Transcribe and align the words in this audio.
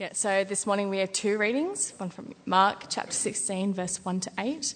Yeah, 0.00 0.14
so 0.14 0.44
this 0.44 0.66
morning 0.66 0.88
we 0.88 0.96
have 1.00 1.12
two 1.12 1.36
readings 1.36 1.92
one 1.98 2.08
from 2.08 2.34
Mark 2.46 2.84
chapter 2.88 3.12
16, 3.12 3.74
verse 3.74 4.02
1 4.02 4.20
to 4.20 4.30
8, 4.38 4.74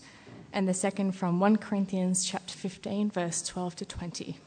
and 0.52 0.68
the 0.68 0.74
second 0.74 1.12
from 1.12 1.40
1 1.40 1.56
Corinthians 1.56 2.26
chapter 2.26 2.52
15, 2.52 3.10
verse 3.10 3.40
12 3.40 3.76
to 3.76 3.86
20. 3.86 4.38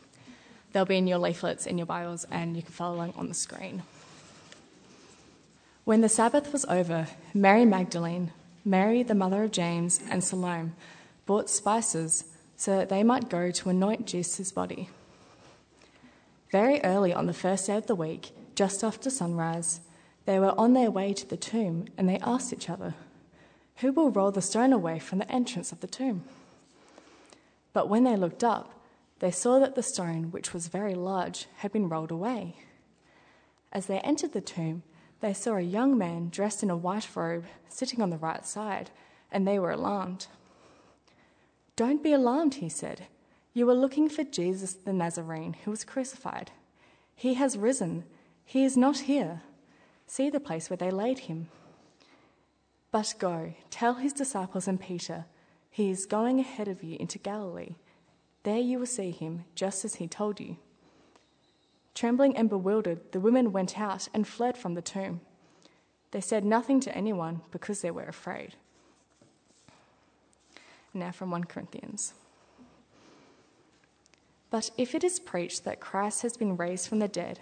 They'll 0.71 0.86
be 0.86 0.98
in 0.98 1.08
your 1.08 1.18
leaflets 1.18 1.66
in 1.66 1.79
your 1.79 1.88
Bibles, 1.88 2.28
and 2.29 2.55
you 2.55 2.62
can 2.62 2.74
follow 2.74 2.98
along 2.98 3.16
on 3.18 3.28
the 3.28 3.34
screen. 3.34 3.82
When 5.84 6.02
the 6.02 6.10
Sabbath 6.10 6.53
was 6.53 6.63
over, 6.65 7.07
Mary 7.33 7.65
Magdalene, 7.65 8.31
Mary 8.63 9.01
the 9.01 9.15
mother 9.15 9.46
of 9.46 9.51
James, 9.51 9.99
and 10.12 10.23
Salome 10.23 10.73
bought 11.25 11.49
spices 11.49 12.25
so 12.55 12.78
that 12.78 12.89
they 12.89 13.01
might 13.01 13.29
go 13.29 13.49
to 13.49 13.69
anoint 13.69 14.05
Jesus' 14.05 14.51
body. 14.51 14.89
Very 16.52 16.80
early 16.84 17.16
on 17.16 17.25
the 17.25 17.34
first 17.34 17.66
day 17.66 17.77
of 17.77 17.88
the 17.88 17.95
week, 17.95 18.30
just 18.53 18.84
after 18.84 19.09
sunrise, 19.09 19.81
they 20.27 20.39
were 20.39 20.53
on 20.59 20.73
their 20.73 20.91
way 20.91 21.13
to 21.13 21.25
the 21.25 21.38
tomb 21.38 21.85
and 21.98 22.07
they 22.07 22.20
asked 22.20 22.52
each 22.52 22.70
other, 22.70 22.95
Who 23.77 23.94
will 23.94 24.12
roll 24.12 24.30
the 24.30 24.41
stone 24.41 24.73
away 24.73 24.99
from 24.99 25.20
the 25.20 25.31
entrance 25.31 25.72
of 25.72 25.80
the 25.80 25.88
tomb? 25.88 26.26
But 27.72 27.88
when 27.88 28.04
they 28.04 28.18
looked 28.18 28.44
up, 28.44 28.73
they 29.20 29.32
saw 29.32 29.58
that 29.59 29.76
the 29.76 29.82
stone, 29.82 30.32
which 30.32 30.54
was 30.54 30.68
very 30.68 30.95
large, 30.95 31.48
had 31.59 31.71
been 31.71 31.88
rolled 31.88 32.12
away. 32.12 32.58
As 33.71 33.85
they 33.85 33.99
entered 33.99 34.34
the 34.34 34.41
tomb, 34.41 34.84
they 35.21 35.34
saw 35.34 35.55
a 35.55 35.62
young 35.62 35.98
man 35.98 36.27
dressed 36.27 36.62
in 36.62 36.70
a 36.70 36.76
white 36.76 37.07
robe 37.16 37.46
sitting 37.70 38.02
on 38.02 38.09
the 38.09 38.18
right 38.18 38.46
side, 38.46 38.91
and 39.32 39.48
they 39.48 39.57
were 39.57 39.71
alarmed. 39.71 40.27
Don't 41.77 42.04
be 42.04 42.12
alarmed, 42.12 42.55
he 42.55 42.68
said. 42.68 43.07
You 43.54 43.70
are 43.70 43.73
looking 43.73 44.09
for 44.09 44.26
Jesus 44.26 44.73
the 44.73 44.91
Nazarene 44.91 45.55
who 45.63 45.71
was 45.71 45.85
crucified. 45.85 46.52
He 47.16 47.35
has 47.35 47.57
risen. 47.57 48.04
He 48.44 48.66
is 48.66 48.76
not 48.76 48.99
here. 48.99 49.41
See 50.08 50.30
the 50.30 50.40
place 50.40 50.70
where 50.70 50.78
they 50.78 50.90
laid 50.90 51.20
him. 51.20 51.50
But 52.92 53.14
go, 53.20 53.54
tell 53.70 53.96
his 53.96 54.14
disciples 54.14 54.68
and 54.68 54.80
Peter, 54.80 55.26
he 55.70 55.90
is 55.90 56.05
going 56.05 56.40
ahead 56.40 56.68
of 56.68 56.82
you 56.82 56.98
into 56.99 57.20
Galilee. 57.20 57.76
There 58.44 58.58
you 58.58 58.80
will 58.80 58.86
see 58.86 59.12
him, 59.12 59.44
just 59.54 59.84
as 59.84 59.96
he 59.96 60.08
told 60.08 60.40
you. 60.40 60.58
Trembling 61.94 62.38
and 62.38 62.49
bewildered, 62.49 63.12
the 63.12 63.20
women 63.20 63.52
went 63.52 63.77
out 63.77 64.08
and 64.14 64.27
fled 64.27 64.58
from 64.58 64.73
the 64.73 64.81
tomb. 64.81 65.19
They 66.11 66.21
said 66.21 66.45
nothing 66.45 66.80
to 66.81 66.95
anyone 66.95 67.42
because 67.52 67.81
they 67.81 67.92
were 67.92 68.03
afraid. 68.03 68.55
Now 70.94 71.11
from 71.11 71.30
1 71.31 71.44
Corinthians. 71.44 72.14
But 74.49 74.71
if 74.77 74.95
it 74.95 75.03
is 75.03 75.19
preached 75.19 75.66
that 75.66 75.81
Christ 75.81 76.21
has 76.21 76.38
been 76.38 76.55
raised 76.55 76.88
from 76.88 76.99
the 76.99 77.08
dead, 77.08 77.42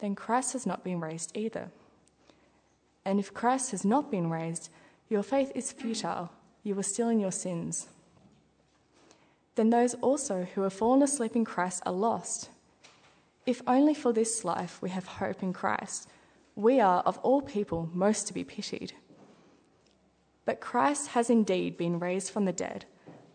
then 0.00 0.14
Christ 0.14 0.52
has 0.52 0.66
not 0.66 0.84
been 0.84 1.00
raised 1.00 1.36
either. 1.36 1.70
And 3.04 3.18
if 3.18 3.34
Christ 3.34 3.70
has 3.72 3.84
not 3.84 4.10
been 4.10 4.30
raised, 4.30 4.70
your 5.08 5.22
faith 5.22 5.52
is 5.54 5.72
futile, 5.72 6.30
you 6.62 6.78
are 6.78 6.82
still 6.82 7.08
in 7.08 7.20
your 7.20 7.32
sins. 7.32 7.88
Then 9.54 9.70
those 9.70 9.94
also 9.94 10.44
who 10.54 10.62
have 10.62 10.72
fallen 10.72 11.02
asleep 11.02 11.36
in 11.36 11.44
Christ 11.44 11.82
are 11.86 11.92
lost. 11.92 12.50
If 13.46 13.62
only 13.66 13.94
for 13.94 14.12
this 14.12 14.44
life 14.44 14.80
we 14.80 14.90
have 14.90 15.06
hope 15.06 15.42
in 15.42 15.52
Christ, 15.52 16.08
we 16.56 16.80
are, 16.80 17.02
of 17.02 17.18
all 17.18 17.42
people, 17.42 17.90
most 17.92 18.26
to 18.26 18.34
be 18.34 18.44
pitied. 18.44 18.94
But 20.44 20.60
Christ 20.60 21.08
has 21.08 21.30
indeed 21.30 21.76
been 21.76 21.98
raised 21.98 22.30
from 22.30 22.44
the 22.44 22.52
dead, 22.52 22.84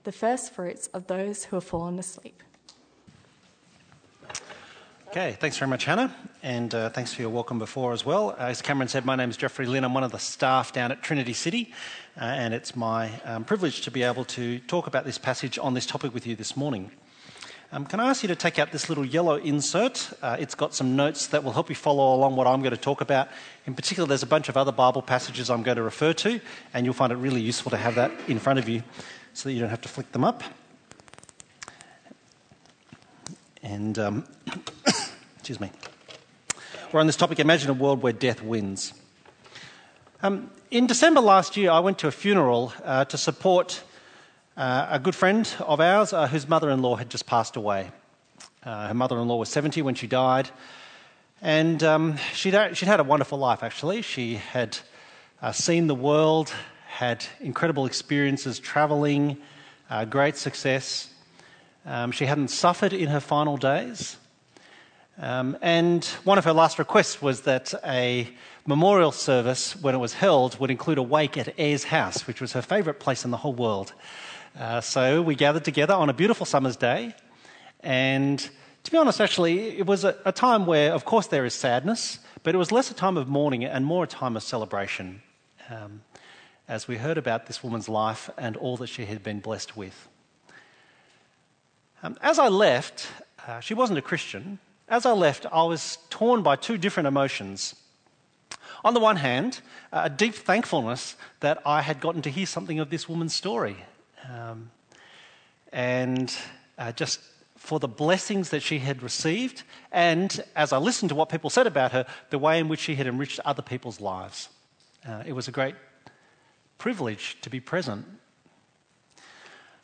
the 0.04 0.12
first 0.12 0.54
fruits 0.54 0.88
of 0.88 1.08
those 1.08 1.46
who 1.46 1.56
have 1.58 1.64
fallen 1.64 2.00
asleep. 2.00 2.44
Okay, 5.10 5.36
thanks 5.40 5.58
very 5.58 5.68
much, 5.68 5.86
Hannah, 5.86 6.16
and 6.44 6.72
uh, 6.76 6.90
thanks 6.90 7.16
for 7.16 7.24
your 7.24 7.32
welcome 7.32 7.58
before 7.58 7.94
as 7.94 8.06
well. 8.06 8.30
Uh, 8.30 8.44
as 8.44 8.62
Cameron 8.62 8.88
said, 8.90 9.06
my 9.06 9.16
name 9.16 9.32
is 9.32 9.38
Jeffrey 9.38 9.66
Lynn. 9.66 9.84
I'm 9.84 9.96
one 9.96 10.04
of 10.04 10.12
the 10.12 10.20
staff 10.20 10.72
down 10.72 10.92
at 10.92 11.02
Trinity 11.02 11.34
City, 11.34 11.74
uh, 12.16 12.26
and 12.26 12.54
it's 12.54 12.76
my 12.76 13.10
um, 13.26 13.44
privilege 13.44 13.82
to 13.82 13.90
be 13.90 14.04
able 14.04 14.24
to 14.26 14.60
talk 14.60 14.86
about 14.86 15.06
this 15.06 15.18
passage 15.18 15.58
on 15.58 15.74
this 15.74 15.88
topic 15.88 16.14
with 16.14 16.28
you 16.28 16.36
this 16.36 16.56
morning. 16.56 16.92
Um, 17.72 17.88
can 17.88 18.00
I 18.00 18.12
ask 18.12 18.22
you 18.22 18.28
to 18.28 18.36
take 18.36 18.60
out 18.60 18.72
this 18.72 18.88
little 18.88 19.04
yellow 19.04 19.38
insert? 19.38 20.14
Uh, 20.22 20.38
it's 20.40 20.54
got 20.54 20.76
some 20.76 20.96
notes 20.96 21.26
that 21.26 21.44
will 21.44 21.54
help 21.54 21.70
you 21.70 21.76
follow 21.76 22.14
along 22.14 22.36
what 22.36 22.46
I'm 22.46 22.62
going 22.62 22.76
to 22.76 22.78
talk 22.78 23.02
about. 23.02 23.30
In 23.66 23.74
particular, 23.74 24.08
there's 24.08 24.22
a 24.22 24.28
bunch 24.28 24.48
of 24.48 24.58
other 24.58 24.72
Bible 24.72 25.02
passages 25.02 25.50
I'm 25.50 25.64
going 25.64 25.78
to 25.78 25.84
refer 25.84 26.14
to, 26.14 26.40
and 26.72 26.86
you'll 26.86 26.94
find 26.94 27.12
it 27.12 27.16
really 27.16 27.42
useful 27.42 27.72
to 27.72 27.78
have 27.78 27.96
that 27.96 28.12
in 28.28 28.38
front 28.38 28.60
of 28.60 28.70
you 28.70 28.84
so 29.34 29.50
that 29.50 29.54
you 29.54 29.60
don't 29.60 29.72
have 29.72 29.82
to 29.82 29.90
flick 29.90 30.12
them 30.12 30.24
up. 30.24 30.44
And 33.64 33.98
um, 34.00 34.28
excuse 35.50 35.60
me. 35.60 35.72
We're 36.92 37.00
on 37.00 37.08
this 37.08 37.16
topic 37.16 37.40
imagine 37.40 37.72
a 37.72 37.74
world 37.74 38.04
where 38.04 38.14
death 38.14 38.44
wins. 38.44 38.94
Um, 40.22 40.52
in 40.70 40.86
December 40.86 41.22
last 41.22 41.58
year, 41.58 41.72
I 41.72 41.80
went 41.80 41.98
to 42.00 42.08
a 42.08 42.12
funeral 42.12 42.72
uh, 42.86 43.06
to 43.06 43.18
support 43.18 43.82
uh, 44.56 44.86
a 44.92 45.00
good 45.00 45.16
friend 45.16 45.52
of 45.62 45.80
ours 45.80 46.14
uh, 46.14 46.28
whose 46.28 46.48
mother 46.48 46.70
in 46.70 46.84
law 46.84 46.98
had 46.98 47.10
just 47.10 47.26
passed 47.26 47.56
away. 47.56 47.90
Uh, 48.64 48.90
her 48.90 48.94
mother 48.94 49.18
in 49.18 49.28
law 49.28 49.38
was 49.38 49.50
70 49.50 49.82
when 49.82 49.96
she 49.96 50.06
died, 50.06 50.52
and 51.42 51.82
um, 51.82 52.18
she'd, 52.36 52.54
she'd, 52.74 52.88
had 52.88 53.00
a 53.00 53.04
wonderful 53.04 53.40
life 53.40 53.64
actually. 53.64 54.04
She 54.04 54.36
had 54.36 54.78
uh, 55.42 55.52
seen 55.52 55.88
the 55.88 55.96
world, 55.96 56.54
had 56.90 57.26
incredible 57.42 57.88
experiences 57.88 58.60
traveling, 58.60 59.36
uh, 59.90 60.06
great 60.06 60.38
success. 60.38 61.12
Um, 61.88 62.12
she 62.12 62.28
hadn't 62.28 62.50
suffered 62.50 62.94
in 62.94 63.08
her 63.08 63.20
final 63.20 63.58
days. 63.58 64.18
Um, 65.22 65.58
and 65.62 66.06
one 66.24 66.38
of 66.38 66.46
her 66.46 66.54
last 66.54 66.80
requests 66.80 67.22
was 67.22 67.42
that 67.42 67.74
a 67.86 68.30
memorial 68.66 69.12
service, 69.12 69.76
when 69.76 69.94
it 69.94 69.98
was 69.98 70.14
held, 70.14 70.58
would 70.62 70.72
include 70.72 70.98
a 70.98 71.04
wake 71.04 71.38
at 71.38 71.60
Ayers 71.60 71.84
House, 71.84 72.26
which 72.26 72.40
was 72.40 72.54
her 72.54 72.62
favourite 72.62 73.02
place 73.02 73.26
in 73.26 73.32
the 73.32 73.38
whole 73.38 73.54
world. 73.54 73.94
Uh, 74.58 74.80
so 74.80 75.22
we 75.22 75.36
gathered 75.36 75.66
together 75.66 75.94
on 75.94 76.10
a 76.10 76.14
beautiful 76.14 76.46
summer's 76.46 76.78
day. 76.78 77.14
And 77.82 78.40
to 78.84 78.92
be 78.92 78.98
honest, 78.98 79.20
actually, 79.20 79.78
it 79.78 79.86
was 79.86 80.06
a, 80.06 80.16
a 80.24 80.32
time 80.32 80.66
where, 80.66 80.94
of 80.94 81.04
course, 81.04 81.28
there 81.28 81.44
is 81.44 81.54
sadness, 81.54 82.20
but 82.44 82.56
it 82.56 82.58
was 82.58 82.72
less 82.72 82.90
a 82.90 82.94
time 82.94 83.18
of 83.18 83.28
mourning 83.28 83.66
and 83.66 83.86
more 83.86 84.06
a 84.06 84.08
time 84.08 84.38
of 84.38 84.44
celebration 84.44 85.22
um, 85.70 86.02
as 86.70 86.88
we 86.88 86.96
heard 86.96 87.18
about 87.18 87.46
this 87.48 87.62
woman's 87.62 87.90
life 87.90 88.30
and 88.38 88.56
all 88.56 88.78
that 88.78 88.88
she 88.88 89.04
had 89.04 89.22
been 89.22 89.42
blessed 89.42 89.76
with. 89.76 90.08
Um, 92.04 92.18
as 92.22 92.40
I 92.40 92.48
left, 92.48 93.08
uh, 93.46 93.60
she 93.60 93.74
wasn't 93.74 94.00
a 94.00 94.02
Christian, 94.02 94.60
as 94.90 95.06
I 95.06 95.12
left, 95.12 95.46
I 95.52 95.64
was 95.64 96.00
torn 96.10 96.42
by 96.42 96.56
two 96.56 96.78
different 96.78 97.08
emotions. 97.08 97.76
On 98.84 98.94
the 98.94 99.00
one 99.00 99.18
hand, 99.18 99.62
a 99.92 100.10
deep 100.10 100.34
thankfulness 100.34 101.16
that 101.42 101.62
I 101.66 101.82
had 101.82 102.00
gotten 102.00 102.22
to 102.24 102.30
hear 102.30 102.46
something 102.46 102.80
of 102.80 102.90
this 102.90 103.08
woman's 103.08 103.36
story. 103.36 103.78
Um, 104.30 104.72
and 105.72 106.36
uh, 106.78 106.92
just 106.94 107.20
for 107.58 107.80
the 107.80 107.88
blessings 107.88 108.50
that 108.50 108.64
she 108.64 108.80
had 108.80 109.04
received, 109.04 109.64
and 109.92 110.44
as 110.56 110.74
I 110.74 110.78
listened 110.78 111.10
to 111.10 111.16
what 111.16 111.30
people 111.30 111.50
said 111.50 111.68
about 111.68 111.92
her, 111.92 112.06
the 112.30 112.40
way 112.40 112.58
in 112.60 112.68
which 112.68 112.80
she 112.80 112.96
had 112.96 113.06
enriched 113.06 113.40
other 113.46 113.62
people's 113.62 114.00
lives. 114.00 114.50
Uh, 115.08 115.24
it 115.26 115.34
was 115.34 115.48
a 115.48 115.52
great 115.52 115.76
privilege 116.78 117.38
to 117.42 117.50
be 117.50 117.60
present. 117.60 118.06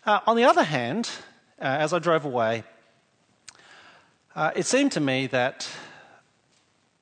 Uh, 0.06 0.20
on 0.26 0.38
the 0.38 0.46
other 0.46 0.64
hand, 0.64 1.10
uh, 1.60 1.66
as 1.66 1.94
I 1.94 2.00
drove 2.00 2.26
away, 2.26 2.64
uh, 4.36 4.52
it 4.56 4.66
seemed 4.66 4.92
to 4.92 5.00
me 5.00 5.28
that 5.28 5.70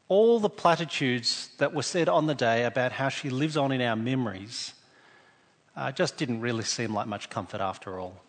all 0.08 0.40
the 0.40 0.50
platitudes 0.50 1.50
that 1.58 1.74
were 1.74 1.82
said 1.82 2.08
on 2.08 2.28
the 2.28 2.36
day 2.36 2.66
about 2.66 2.92
how 2.92 3.10
she 3.10 3.30
lives 3.30 3.58
on 3.58 3.72
in 3.72 3.82
our 3.82 3.96
memories 3.96 4.74
uh, 5.76 5.92
just 5.92 6.18
didn't 6.18 6.42
really 6.42 6.64
seem 6.64 6.94
like 6.94 7.08
much 7.08 7.30
comfort 7.30 7.62
after 7.62 8.00
all. 8.00 8.22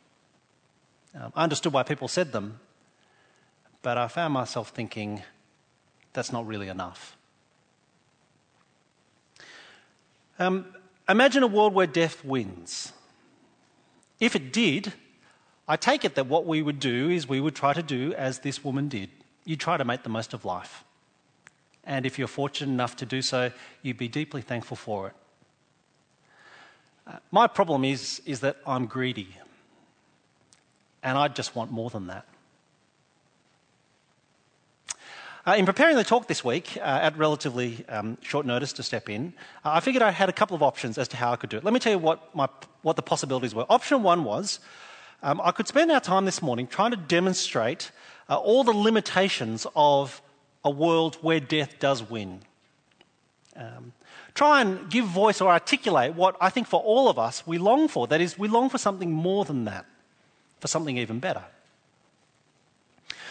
Um, 1.15 1.33
I 1.37 1.43
understood 1.43 1.73
why 1.73 1.83
people 1.83 2.09
said 2.09 2.33
them, 2.33 2.59
but 3.83 3.99
I 3.99 4.09
found 4.09 4.33
myself 4.33 4.71
thinking 4.71 5.23
that's 6.15 6.33
not 6.33 6.47
really 6.47 6.69
enough. 6.69 7.17
Um, 10.39 10.67
imagine 11.09 11.43
a 11.43 11.47
world 11.47 11.75
where 11.75 11.87
death 11.87 12.25
wins. 12.25 12.93
If 14.19 14.35
it 14.35 14.53
did, 14.53 14.95
I 15.67 15.77
take 15.77 16.05
it 16.05 16.15
that 16.15 16.27
what 16.27 16.47
we 16.47 16.61
would 16.63 16.79
do 16.79 17.11
is 17.11 17.29
we 17.29 17.41
would 17.41 17.55
try 17.55 17.73
to 17.73 17.83
do 17.83 18.13
as 18.15 18.41
this 18.41 18.63
woman 18.63 18.89
did. 18.89 19.11
You 19.45 19.57
try 19.57 19.77
to 19.77 19.85
make 19.85 20.03
the 20.03 20.09
most 20.11 20.35
of 20.35 20.45
life. 20.45 20.85
and 21.87 22.07
if 22.07 22.19
you're 22.19 22.29
fortunate 22.29 22.73
enough 22.73 22.97
to 22.97 23.07
do 23.07 23.21
so, 23.23 23.51
you'd 23.83 23.99
be 23.99 24.09
deeply 24.09 24.43
thankful 24.43 24.77
for 24.77 25.09
it. 25.09 25.15
Uh, 27.07 27.19
my 27.31 27.47
problem 27.47 27.85
is, 27.85 28.23
is 28.25 28.41
that 28.41 28.57
I'm 28.67 28.87
greedy, 28.87 29.29
and 31.03 31.19
I 31.19 31.29
just 31.29 31.55
want 31.55 31.71
more 31.71 31.91
than 31.91 32.07
that. 32.07 32.27
Uh, 35.47 35.57
in 35.59 35.67
preparing 35.67 35.97
the 35.97 36.05
talk 36.05 36.27
this 36.27 36.43
week, 36.43 36.79
uh, 36.79 36.85
at 37.03 37.19
relatively 37.19 37.85
um, 37.91 38.17
short 38.23 38.47
notice 38.47 38.73
to 38.73 38.83
step 38.83 39.11
in, 39.11 39.35
uh, 39.63 39.73
I 39.75 39.81
figured 39.81 40.03
I 40.03 40.11
had 40.11 40.31
a 40.31 40.33
couple 40.33 40.55
of 40.55 40.63
options 40.63 40.97
as 40.97 41.07
to 41.09 41.19
how 41.19 41.33
I 41.33 41.37
could 41.37 41.51
do 41.51 41.59
it. 41.59 41.65
Let 41.65 41.75
me 41.75 41.81
tell 41.81 41.93
you 41.93 41.99
what, 41.99 42.35
my, 42.35 42.49
what 42.81 42.97
the 42.97 43.03
possibilities 43.03 43.55
were. 43.55 43.67
Option 43.69 44.03
one 44.03 44.25
was 44.25 44.61
um, 45.25 45.41
I 45.43 45.53
could 45.53 45.67
spend 45.67 45.91
our 45.91 46.01
time 46.01 46.27
this 46.27 46.43
morning 46.43 46.67
trying 46.67 46.91
to 46.91 46.99
demonstrate 46.99 47.91
uh, 48.29 48.37
all 48.37 48.63
the 48.63 48.75
limitations 48.75 49.67
of 49.75 50.21
a 50.63 50.71
world 50.71 51.17
where 51.23 51.41
death 51.41 51.79
does 51.79 52.09
win. 52.09 52.43
Um, 53.57 53.95
try 54.35 54.61
and 54.61 54.91
give 54.91 55.07
voice 55.07 55.41
or 55.41 55.51
articulate 55.51 56.15
what 56.15 56.37
I 56.43 56.51
think 56.51 56.67
for 56.67 56.79
all 56.81 57.09
of 57.09 57.19
us 57.19 57.47
we 57.47 57.57
long 57.57 57.89
for. 57.89 58.07
That 58.07 58.21
is, 58.21 58.39
we 58.39 58.49
long 58.49 58.69
for 58.69 58.77
something 58.77 59.11
more 59.11 59.47
than 59.47 59.65
that, 59.65 59.87
for 60.61 60.69
something 60.69 60.99
even 60.99 61.21
better. 61.21 61.45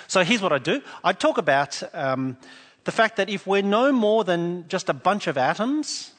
So 0.08 0.24
here's 0.24 0.42
what 0.42 0.52
I'd 0.52 0.64
do 0.64 0.82
I'd 1.04 1.20
talk 1.20 1.38
about 1.38 1.84
um, 1.94 2.38
the 2.86 2.92
fact 2.92 3.18
that 3.18 3.30
if 3.30 3.46
we're 3.46 3.62
no 3.62 3.92
more 3.92 4.24
than 4.24 4.68
just 4.68 4.90
a 4.90 4.94
bunch 4.94 5.28
of 5.28 5.38
atoms 5.38 6.12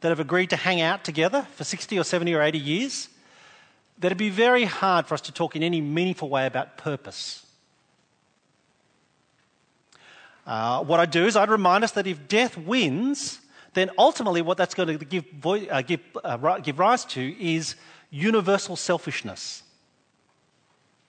that 0.00 0.08
have 0.08 0.20
agreed 0.20 0.48
to 0.48 0.56
hang 0.56 0.80
out 0.80 1.04
together 1.04 1.46
for 1.56 1.64
60 1.64 1.98
or 1.98 2.04
70 2.04 2.32
or 2.32 2.40
80 2.40 2.58
years, 2.58 3.08
that 3.98 4.08
it'd 4.08 4.18
be 4.18 4.30
very 4.30 4.64
hard 4.64 5.06
for 5.06 5.14
us 5.14 5.20
to 5.22 5.32
talk 5.32 5.56
in 5.56 5.62
any 5.62 5.80
meaningful 5.80 6.28
way 6.28 6.46
about 6.46 6.76
purpose. 6.76 7.46
Uh, 10.46 10.84
what 10.84 11.00
I'd 11.00 11.10
do 11.10 11.26
is 11.26 11.36
I'd 11.36 11.48
remind 11.48 11.84
us 11.84 11.92
that 11.92 12.06
if 12.06 12.28
death 12.28 12.58
wins, 12.58 13.40
then 13.72 13.90
ultimately 13.96 14.42
what 14.42 14.58
that's 14.58 14.74
going 14.74 14.98
to 14.98 15.04
give, 15.04 15.24
uh, 15.44 15.82
give, 15.82 16.00
uh, 16.22 16.58
give 16.58 16.78
rise 16.78 17.04
to 17.06 17.42
is 17.42 17.76
universal 18.10 18.76
selfishness. 18.76 19.62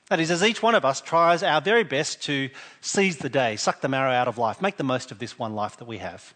That 0.10 0.20
is, 0.20 0.30
as 0.30 0.44
each 0.44 0.62
one 0.62 0.76
of 0.76 0.86
us 0.86 1.02
tries 1.02 1.42
our 1.42 1.60
very 1.62 1.84
best 1.84 2.22
to 2.24 2.50
seize 2.80 3.18
the 3.18 3.30
day, 3.30 3.56
suck 3.56 3.82
the 3.82 3.90
marrow 3.90 4.12
out 4.12 4.28
of 4.28 4.38
life, 4.38 4.62
make 4.62 4.78
the 4.78 4.84
most 4.84 5.12
of 5.12 5.20
this 5.20 5.38
one 5.38 5.56
life 5.56 5.78
that 5.78 5.86
we 5.86 5.98
have. 5.98 6.34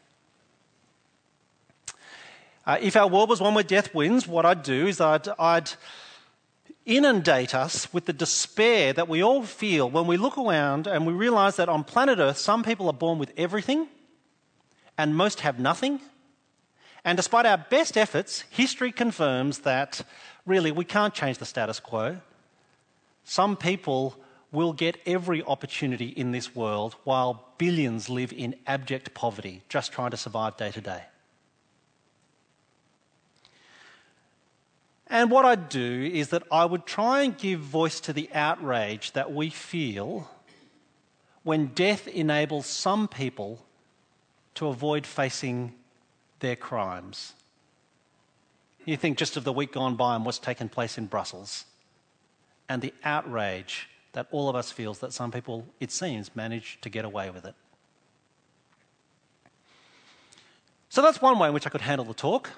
Uh, 2.65 2.77
if 2.81 2.95
our 2.95 3.07
world 3.07 3.29
was 3.29 3.39
one 3.39 3.53
where 3.53 3.63
death 3.63 3.93
wins, 3.93 4.27
what 4.27 4.45
I'd 4.45 4.63
do 4.63 4.87
is 4.87 4.99
I'd, 4.99 5.27
I'd 5.39 5.71
inundate 6.89 7.53
us 7.53 7.93
with 7.93 8.05
the 8.05 8.13
despair 8.13 8.91
that 8.93 9.07
we 9.07 9.23
all 9.23 9.43
feel 9.43 9.89
when 9.89 10.07
we 10.07 10.17
look 10.17 10.37
around 10.37 10.87
and 10.87 11.05
we 11.05 11.13
realize 11.13 11.55
that 11.57 11.69
on 11.69 11.83
planet 11.83 12.17
Earth, 12.17 12.37
some 12.37 12.63
people 12.63 12.87
are 12.87 12.93
born 12.93 13.19
with 13.19 13.31
everything 13.37 13.87
and 14.97 15.15
most 15.15 15.41
have 15.41 15.59
nothing. 15.59 16.01
And 17.05 17.15
despite 17.15 17.45
our 17.45 17.59
best 17.69 17.95
efforts, 17.95 18.43
history 18.49 18.91
confirms 18.91 19.59
that 19.59 20.01
really 20.45 20.71
we 20.71 20.83
can't 20.83 21.13
change 21.13 21.37
the 21.37 21.45
status 21.45 21.79
quo. 21.79 22.17
Some 23.23 23.55
people 23.55 24.17
will 24.51 24.73
get 24.73 24.97
every 25.05 25.43
opportunity 25.43 26.07
in 26.07 26.31
this 26.31 26.55
world 26.55 26.95
while 27.03 27.45
billions 27.59 28.09
live 28.09 28.33
in 28.33 28.55
abject 28.65 29.13
poverty, 29.13 29.61
just 29.69 29.91
trying 29.91 30.11
to 30.11 30.17
survive 30.17 30.57
day 30.57 30.71
to 30.71 30.81
day. 30.81 31.03
And 35.09 35.31
what 35.31 35.43
I'd 35.43 35.69
do 35.69 36.09
is 36.13 36.29
that 36.29 36.43
I 36.51 36.65
would 36.65 36.85
try 36.85 37.23
and 37.23 37.35
give 37.35 37.61
voice 37.61 37.99
to 38.01 38.13
the 38.13 38.29
outrage 38.33 39.13
that 39.13 39.33
we 39.33 39.49
feel 39.49 40.29
when 41.43 41.67
death 41.67 42.07
enables 42.07 42.67
some 42.67 43.07
people 43.07 43.65
to 44.55 44.67
avoid 44.67 45.07
facing 45.07 45.73
their 46.39 46.55
crimes. 46.55 47.33
You 48.85 48.97
think 48.97 49.17
just 49.17 49.35
of 49.35 49.43
the 49.43 49.53
week 49.53 49.73
gone 49.73 49.95
by 49.95 50.15
and 50.15 50.25
what's 50.25 50.39
taken 50.39 50.69
place 50.69 50.97
in 50.97 51.07
Brussels 51.07 51.65
and 52.67 52.81
the 52.81 52.93
outrage 53.03 53.89
that 54.13 54.27
all 54.31 54.47
of 54.47 54.55
us 54.55 54.71
feels 54.71 54.99
that 54.99 55.13
some 55.13 55.31
people, 55.31 55.65
it 55.79 55.91
seems, 55.91 56.35
manage 56.35 56.79
to 56.81 56.89
get 56.89 57.03
away 57.03 57.29
with 57.29 57.45
it. 57.45 57.55
So 60.89 61.01
that's 61.01 61.21
one 61.21 61.37
way 61.39 61.47
in 61.47 61.53
which 61.53 61.67
I 61.67 61.69
could 61.69 61.81
handle 61.81 62.05
the 62.05 62.13
talk, 62.13 62.49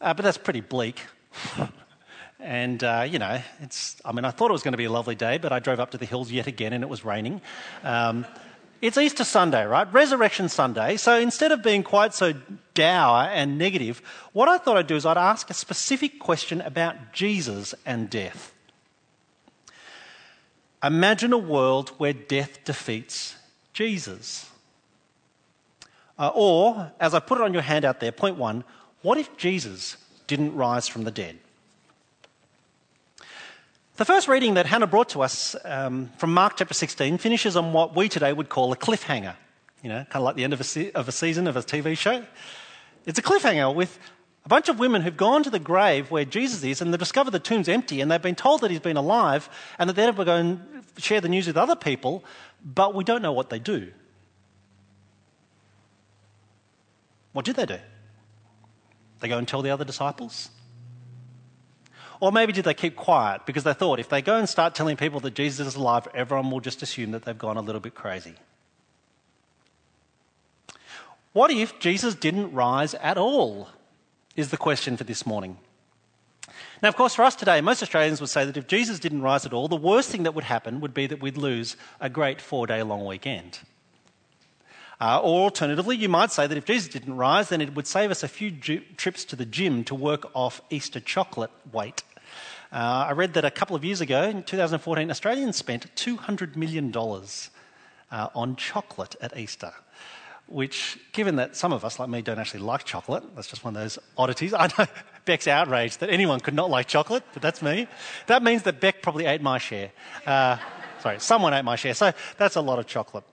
uh, 0.00 0.14
but 0.14 0.22
that's 0.22 0.38
pretty 0.38 0.60
bleak. 0.60 1.00
and, 2.40 2.82
uh, 2.82 3.06
you 3.08 3.18
know, 3.18 3.40
it's, 3.60 3.96
I 4.04 4.12
mean, 4.12 4.24
I 4.24 4.30
thought 4.30 4.50
it 4.50 4.52
was 4.52 4.62
going 4.62 4.72
to 4.72 4.78
be 4.78 4.84
a 4.84 4.92
lovely 4.92 5.14
day, 5.14 5.38
but 5.38 5.52
I 5.52 5.58
drove 5.58 5.80
up 5.80 5.90
to 5.92 5.98
the 5.98 6.06
hills 6.06 6.30
yet 6.30 6.46
again 6.46 6.72
and 6.72 6.82
it 6.82 6.88
was 6.88 7.04
raining. 7.04 7.40
Um, 7.82 8.26
it's 8.82 8.98
Easter 8.98 9.24
Sunday, 9.24 9.64
right? 9.64 9.90
Resurrection 9.92 10.48
Sunday. 10.48 10.96
So 10.96 11.18
instead 11.18 11.50
of 11.50 11.62
being 11.62 11.82
quite 11.82 12.12
so 12.12 12.34
dour 12.74 13.22
and 13.22 13.56
negative, 13.58 14.02
what 14.32 14.48
I 14.48 14.58
thought 14.58 14.76
I'd 14.76 14.86
do 14.86 14.96
is 14.96 15.06
I'd 15.06 15.16
ask 15.16 15.48
a 15.48 15.54
specific 15.54 16.18
question 16.18 16.60
about 16.60 17.12
Jesus 17.12 17.74
and 17.86 18.10
death. 18.10 18.52
Imagine 20.82 21.32
a 21.32 21.38
world 21.38 21.90
where 21.96 22.12
death 22.12 22.62
defeats 22.64 23.36
Jesus. 23.72 24.50
Uh, 26.18 26.30
or, 26.34 26.92
as 27.00 27.14
I 27.14 27.20
put 27.20 27.38
it 27.38 27.44
on 27.44 27.52
your 27.52 27.62
handout 27.62 28.00
there, 28.00 28.12
point 28.12 28.36
one 28.36 28.64
what 29.02 29.18
if 29.18 29.36
Jesus 29.36 29.96
didn't 30.26 30.54
rise 30.54 30.88
from 30.88 31.04
the 31.04 31.10
dead? 31.10 31.38
The 33.96 34.04
first 34.04 34.28
reading 34.28 34.54
that 34.54 34.66
Hannah 34.66 34.86
brought 34.86 35.08
to 35.10 35.22
us 35.22 35.56
um, 35.64 36.10
from 36.18 36.34
Mark 36.34 36.58
chapter 36.58 36.74
16 36.74 37.16
finishes 37.16 37.56
on 37.56 37.72
what 37.72 37.96
we 37.96 38.10
today 38.10 38.32
would 38.32 38.50
call 38.50 38.70
a 38.72 38.76
cliffhanger. 38.76 39.34
You 39.82 39.88
know, 39.88 40.04
kind 40.10 40.16
of 40.16 40.22
like 40.22 40.36
the 40.36 40.44
end 40.44 40.52
of 40.52 40.60
a, 40.60 40.64
se- 40.64 40.92
of 40.92 41.08
a 41.08 41.12
season 41.12 41.46
of 41.46 41.56
a 41.56 41.62
TV 41.62 41.96
show. 41.96 42.24
It's 43.06 43.18
a 43.18 43.22
cliffhanger 43.22 43.74
with 43.74 43.98
a 44.44 44.48
bunch 44.48 44.68
of 44.68 44.78
women 44.78 45.00
who've 45.00 45.16
gone 45.16 45.42
to 45.44 45.50
the 45.50 45.58
grave 45.58 46.10
where 46.10 46.24
Jesus 46.24 46.62
is 46.62 46.82
and 46.82 46.92
they've 46.92 46.98
discovered 46.98 47.30
the 47.30 47.38
tomb's 47.38 47.68
empty 47.68 48.00
and 48.00 48.10
they've 48.10 48.20
been 48.20 48.34
told 48.34 48.60
that 48.60 48.70
he's 48.70 48.80
been 48.80 48.96
alive 48.96 49.48
and 49.78 49.88
that 49.88 49.94
they're 49.94 50.12
going 50.12 50.60
to 50.94 51.00
share 51.00 51.20
the 51.20 51.28
news 51.28 51.46
with 51.46 51.56
other 51.56 51.74
people, 51.74 52.22
but 52.64 52.94
we 52.94 53.02
don't 53.02 53.22
know 53.22 53.32
what 53.32 53.48
they 53.48 53.58
do. 53.58 53.92
What 57.32 57.44
did 57.44 57.56
they 57.56 57.66
do? 57.66 57.78
They 59.20 59.28
go 59.28 59.38
and 59.38 59.46
tell 59.46 59.62
the 59.62 59.70
other 59.70 59.84
disciples? 59.84 60.50
Or 62.20 62.32
maybe 62.32 62.52
did 62.52 62.64
they 62.64 62.74
keep 62.74 62.96
quiet 62.96 63.44
because 63.46 63.64
they 63.64 63.74
thought 63.74 64.00
if 64.00 64.08
they 64.08 64.22
go 64.22 64.36
and 64.36 64.48
start 64.48 64.74
telling 64.74 64.96
people 64.96 65.20
that 65.20 65.34
Jesus 65.34 65.66
is 65.66 65.74
alive, 65.76 66.08
everyone 66.14 66.50
will 66.50 66.60
just 66.60 66.82
assume 66.82 67.10
that 67.10 67.24
they've 67.24 67.36
gone 67.36 67.56
a 67.56 67.60
little 67.60 67.80
bit 67.80 67.94
crazy? 67.94 68.34
What 71.32 71.50
if 71.50 71.78
Jesus 71.78 72.14
didn't 72.14 72.52
rise 72.52 72.94
at 72.94 73.18
all? 73.18 73.68
is 74.36 74.50
the 74.50 74.56
question 74.56 74.96
for 74.96 75.04
this 75.04 75.26
morning. 75.26 75.56
Now, 76.82 76.90
of 76.90 76.96
course, 76.96 77.14
for 77.14 77.24
us 77.24 77.34
today, 77.34 77.60
most 77.62 77.82
Australians 77.82 78.20
would 78.20 78.30
say 78.30 78.44
that 78.44 78.56
if 78.56 78.66
Jesus 78.66 79.00
didn't 79.00 79.22
rise 79.22 79.46
at 79.46 79.52
all, 79.52 79.66
the 79.66 79.76
worst 79.76 80.10
thing 80.10 80.24
that 80.24 80.34
would 80.34 80.44
happen 80.44 80.80
would 80.80 80.94
be 80.94 81.06
that 81.06 81.22
we'd 81.22 81.38
lose 81.38 81.76
a 82.00 82.10
great 82.10 82.40
four 82.40 82.66
day 82.66 82.82
long 82.82 83.06
weekend. 83.06 83.60
Uh, 85.00 85.20
or 85.20 85.44
alternatively, 85.44 85.96
you 85.96 86.08
might 86.08 86.32
say 86.32 86.46
that 86.46 86.56
if 86.56 86.64
Jesus 86.64 86.88
didn't 86.88 87.16
rise, 87.16 87.50
then 87.50 87.60
it 87.60 87.74
would 87.74 87.86
save 87.86 88.10
us 88.10 88.22
a 88.22 88.28
few 88.28 88.50
trips 88.50 89.24
to 89.26 89.36
the 89.36 89.44
gym 89.44 89.84
to 89.84 89.94
work 89.94 90.30
off 90.34 90.60
Easter 90.70 91.00
chocolate 91.00 91.50
weight. 91.70 92.02
Uh, 92.72 93.06
I 93.08 93.12
read 93.12 93.34
that 93.34 93.44
a 93.44 93.50
couple 93.50 93.76
of 93.76 93.84
years 93.84 94.00
ago, 94.00 94.22
in 94.22 94.42
2014, 94.42 95.10
Australians 95.10 95.56
spent 95.56 95.94
$200 95.96 96.56
million 96.56 96.94
uh, 96.96 98.28
on 98.34 98.56
chocolate 98.56 99.16
at 99.20 99.36
Easter 99.36 99.72
which, 100.48 100.98
given 101.12 101.36
that 101.36 101.56
some 101.56 101.72
of 101.72 101.84
us, 101.84 101.98
like 101.98 102.08
me, 102.08 102.22
don't 102.22 102.38
actually 102.38 102.60
like 102.60 102.84
chocolate, 102.84 103.24
that's 103.34 103.48
just 103.48 103.64
one 103.64 103.74
of 103.74 103.82
those 103.82 103.98
oddities. 104.16 104.54
I 104.54 104.68
know 104.78 104.86
Beck's 105.24 105.48
outraged 105.48 106.00
that 106.00 106.10
anyone 106.10 106.40
could 106.40 106.54
not 106.54 106.70
like 106.70 106.86
chocolate, 106.86 107.24
but 107.32 107.42
that's 107.42 107.62
me. 107.62 107.88
That 108.28 108.42
means 108.42 108.62
that 108.62 108.80
Beck 108.80 109.02
probably 109.02 109.26
ate 109.26 109.42
my 109.42 109.58
share. 109.58 109.90
Uh, 110.24 110.58
sorry, 111.00 111.18
someone 111.18 111.52
ate 111.52 111.64
my 111.64 111.76
share. 111.76 111.94
So 111.94 112.12
that's 112.38 112.56
a 112.56 112.60
lot 112.60 112.78
of 112.78 112.86
chocolate. 112.86 113.24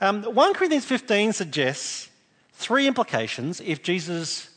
Um, 0.00 0.22
1 0.22 0.54
Corinthians 0.54 0.84
15 0.84 1.32
suggests 1.32 2.08
three 2.52 2.86
implications 2.86 3.60
if 3.60 3.82
Jesus 3.82 4.48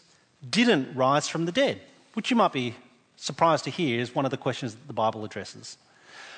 didn't 0.47 0.95
rise 0.95 1.27
from 1.27 1.45
the 1.45 1.51
dead, 1.51 1.81
which 2.13 2.29
you 2.29 2.37
might 2.37 2.53
be 2.53 2.75
surprised 3.15 3.63
to 3.63 3.71
hear 3.71 3.99
is 3.99 4.13
one 4.13 4.25
of 4.25 4.31
the 4.31 4.37
questions 4.37 4.75
that 4.75 4.85
the 4.85 4.93
Bible 4.93 5.25
addresses. 5.25 5.77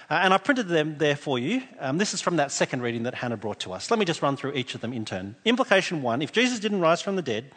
Uh, 0.10 0.19
and 0.24 0.33
I 0.33 0.38
printed 0.38 0.69
them 0.69 0.98
there 0.98 1.17
for 1.17 1.38
you. 1.38 1.63
Um, 1.79 1.98
this 1.98 2.13
is 2.13 2.22
from 2.22 2.38
that 2.38 2.51
second 2.51 2.81
reading 2.81 3.03
that 3.03 3.15
Hannah 3.15 3.36
brought 3.36 3.60
to 3.62 3.74
us. 3.74 3.91
Let 3.91 4.00
me 4.00 4.05
just 4.05 4.22
run 4.22 4.38
through 4.38 4.53
each 4.53 4.74
of 4.74 4.79
them 4.79 4.93
in 4.93 5.03
turn. 5.03 5.36
Implication 5.43 6.01
one 6.01 6.22
if 6.22 6.31
Jesus 6.31 6.60
didn't 6.60 6.79
rise 6.79 7.01
from 7.01 7.17
the 7.17 7.22
dead, 7.22 7.51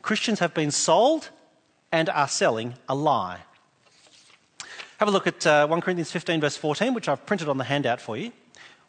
Christians 0.00 0.38
have 0.38 0.54
been 0.54 0.70
sold 0.70 1.28
and 1.92 2.08
are 2.08 2.28
selling 2.28 2.74
a 2.88 2.94
lie. 2.94 3.40
Have 4.98 5.08
a 5.08 5.10
look 5.12 5.26
at 5.26 5.46
uh, 5.46 5.66
1 5.66 5.80
Corinthians 5.82 6.10
15, 6.10 6.40
verse 6.40 6.56
14, 6.56 6.94
which 6.94 7.08
I've 7.08 7.24
printed 7.26 7.48
on 7.48 7.58
the 7.58 7.64
handout 7.64 8.00
for 8.00 8.16
you. 8.16 8.32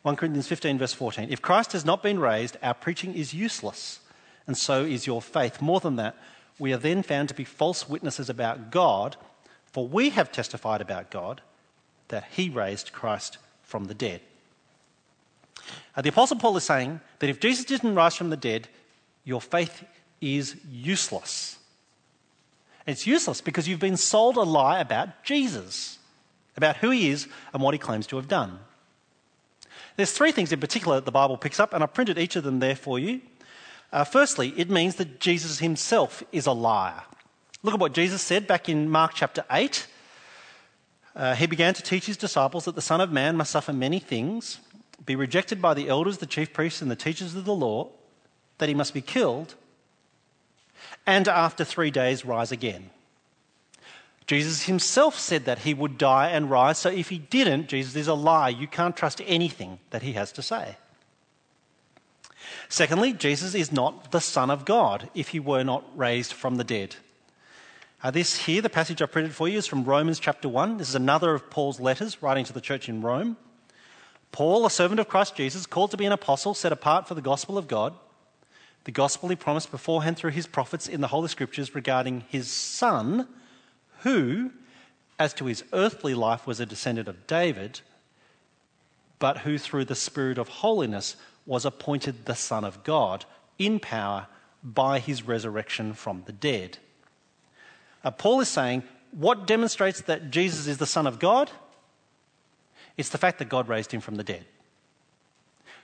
1 0.10 0.16
Corinthians 0.16 0.48
15, 0.48 0.80
verse 0.80 0.94
14. 0.94 1.28
If 1.30 1.40
Christ 1.40 1.74
has 1.74 1.86
not 1.86 2.02
been 2.02 2.18
raised, 2.18 2.58
our 2.64 2.74
preaching 2.74 3.14
is 3.14 3.32
useless, 3.32 4.00
and 4.48 4.58
so 4.58 4.84
is 4.84 5.06
your 5.06 5.22
faith. 5.22 5.62
More 5.62 5.80
than 5.80 5.98
that, 5.98 6.16
we 6.58 6.74
are 6.74 6.78
then 6.78 7.04
found 7.04 7.30
to 7.30 7.36
be 7.36 7.44
false 7.44 7.88
witnesses 7.88 8.28
about 8.28 8.72
God, 8.72 9.18
for 9.68 9.88
we 9.88 10.10
have 10.10 10.32
testified 10.32 10.82
about 10.82 11.12
God 11.12 11.42
that 12.08 12.26
he 12.32 12.50
raised 12.50 12.92
Christ 12.92 13.38
from 13.62 13.86
the 13.86 13.94
dead. 13.94 14.22
Uh, 15.96 16.02
the 16.02 16.10
Apostle 16.10 16.38
Paul 16.38 16.58
is 16.58 16.64
saying 16.64 17.02
that 17.20 17.30
if 17.30 17.40
Jesus 17.40 17.64
didn't 17.64 17.94
rise 17.94 18.16
from 18.16 18.32
the 18.32 18.36
dead, 18.36 18.68
your 19.26 19.42
faith 19.42 19.84
is 20.22 20.56
useless. 20.72 21.60
It's 22.88 23.06
useless 23.06 23.42
because 23.42 23.68
you've 23.68 23.80
been 23.80 23.96
sold 23.96 24.38
a 24.38 24.42
lie 24.42 24.80
about 24.80 25.24
Jesus, 25.24 26.00
about 26.58 26.78
who 26.78 26.90
he 26.90 27.12
is 27.12 27.28
and 27.54 27.62
what 27.62 27.76
he 27.76 27.78
claims 27.78 28.08
to 28.08 28.16
have 28.16 28.28
done. 28.28 28.58
There's 30.00 30.14
three 30.14 30.32
things 30.32 30.54
in 30.54 30.62
particular 30.62 30.96
that 30.96 31.04
the 31.04 31.12
Bible 31.12 31.36
picks 31.36 31.60
up, 31.60 31.74
and 31.74 31.84
I've 31.84 31.94
printed 31.94 32.18
each 32.18 32.38
of 32.38 32.46
them 32.46 32.60
there 32.60 32.78
for 32.78 32.98
you. 32.98 33.20
Uh, 33.92 34.06
firstly, 34.06 34.54
it 34.56 34.70
means 34.70 34.96
that 34.96 35.20
Jesus 35.20 35.60
himself 35.60 36.24
is 36.32 36.46
a 36.46 36.54
liar. 36.54 37.02
Look 37.64 37.74
at 37.74 37.82
what 37.82 37.92
Jesus 37.92 38.22
said 38.22 38.48
back 38.48 38.70
in 38.70 38.90
Mark 38.90 39.12
chapter 39.14 39.44
8. 39.52 39.88
Uh, 41.18 41.36
he 41.36 41.48
began 41.48 41.74
to 41.74 41.84
teach 41.84 42.06
his 42.06 42.16
disciples 42.16 42.64
that 42.64 42.76
the 42.76 42.82
Son 42.82 43.02
of 43.02 43.12
Man 43.12 43.36
must 43.36 43.52
suffer 43.52 43.74
many 43.74 44.00
things, 44.00 44.62
be 45.06 45.18
rejected 45.18 45.62
by 45.62 45.74
the 45.74 45.90
elders, 45.90 46.20
the 46.20 46.26
chief 46.26 46.54
priests, 46.54 46.82
and 46.82 46.90
the 46.90 46.96
teachers 46.96 47.36
of 47.36 47.44
the 47.44 47.54
law, 47.54 47.90
that 48.60 48.70
he 48.70 48.76
must 48.76 48.94
be 48.94 49.02
killed, 49.02 49.56
and 51.06 51.28
after 51.28 51.66
three 51.66 51.92
days 51.92 52.24
rise 52.24 52.54
again. 52.54 52.90
Jesus 54.30 54.66
himself 54.66 55.18
said 55.18 55.46
that 55.46 55.58
he 55.58 55.74
would 55.74 55.98
die 55.98 56.28
and 56.28 56.52
rise, 56.52 56.78
so 56.78 56.92
if 56.92 57.10
he 57.10 57.18
didn't, 57.18 57.68
Jesus 57.68 57.96
is 57.96 58.08
a 58.08 58.14
lie. 58.14 58.50
You 58.50 58.68
can't 58.68 58.96
trust 58.96 59.24
anything 59.26 59.80
that 59.90 60.04
he 60.04 60.14
has 60.14 60.32
to 60.34 60.44
say. 60.44 60.78
Secondly, 62.68 63.12
Jesus 63.12 63.56
is 63.56 63.72
not 63.72 64.12
the 64.12 64.22
Son 64.22 64.52
of 64.52 64.66
God 64.66 65.10
if 65.16 65.30
he 65.30 65.40
were 65.40 65.64
not 65.64 65.84
raised 65.98 66.32
from 66.32 66.58
the 66.58 66.64
dead. 66.64 66.98
Uh, 68.04 68.12
this 68.12 68.46
here, 68.46 68.62
the 68.62 68.70
passage 68.70 69.02
I 69.02 69.08
printed 69.08 69.34
for 69.34 69.48
you, 69.48 69.58
is 69.58 69.66
from 69.66 69.84
Romans 69.84 70.20
chapter 70.20 70.48
1. 70.48 70.78
This 70.78 70.90
is 70.90 70.96
another 70.96 71.34
of 71.34 71.50
Paul's 71.50 71.80
letters 71.80 72.22
writing 72.22 72.46
to 72.46 72.54
the 72.54 72.62
church 72.62 72.88
in 72.88 73.02
Rome. 73.02 73.36
Paul, 74.32 74.64
a 74.64 74.70
servant 74.70 75.00
of 75.00 75.08
Christ 75.08 75.38
Jesus, 75.38 75.66
called 75.66 75.90
to 75.90 75.98
be 75.98 76.06
an 76.06 76.12
apostle, 76.12 76.54
set 76.54 76.72
apart 76.72 77.08
for 77.08 77.16
the 77.16 77.22
gospel 77.24 77.58
of 77.58 77.68
God, 77.68 77.96
the 78.84 78.92
gospel 78.92 79.30
he 79.30 79.36
promised 79.36 79.72
beforehand 79.72 80.18
through 80.18 80.30
his 80.30 80.46
prophets 80.46 80.88
in 80.88 81.02
the 81.02 81.08
Holy 81.08 81.30
Scriptures 81.30 81.74
regarding 81.74 82.26
his 82.30 82.52
Son, 82.52 83.28
who, 84.02 84.52
as 85.18 85.34
to 85.36 85.46
his 85.46 85.64
earthly 85.74 86.14
life, 86.14 86.48
was 86.48 86.60
a 86.60 86.66
descendant 86.66 87.08
of 87.08 87.28
David, 87.28 87.82
but 89.20 89.40
who 89.40 89.58
through 89.58 89.86
the 89.86 89.96
Spirit 89.96 90.38
of 90.38 90.48
holiness 90.48 91.16
was 91.46 91.66
appointed 91.66 92.26
the 92.26 92.36
Son 92.36 92.64
of 92.64 92.84
God 92.84 93.26
in 93.58 93.80
power 93.80 94.28
by 94.64 95.00
his 95.00 95.24
resurrection 95.24 95.94
from 95.94 96.24
the 96.26 96.32
dead. 96.32 96.78
Paul 98.18 98.40
is 98.40 98.48
saying, 98.48 98.84
what 99.12 99.48
demonstrates 99.48 100.02
that 100.02 100.32
Jesus 100.32 100.68
is 100.68 100.78
the 100.78 100.86
Son 100.86 101.08
of 101.08 101.20
God? 101.20 101.52
It's 102.96 103.10
the 103.10 103.18
fact 103.18 103.40
that 103.40 103.50
God 103.50 103.68
raised 103.68 103.92
him 103.92 104.02
from 104.02 104.16
the 104.16 104.24
dead. 104.24 104.46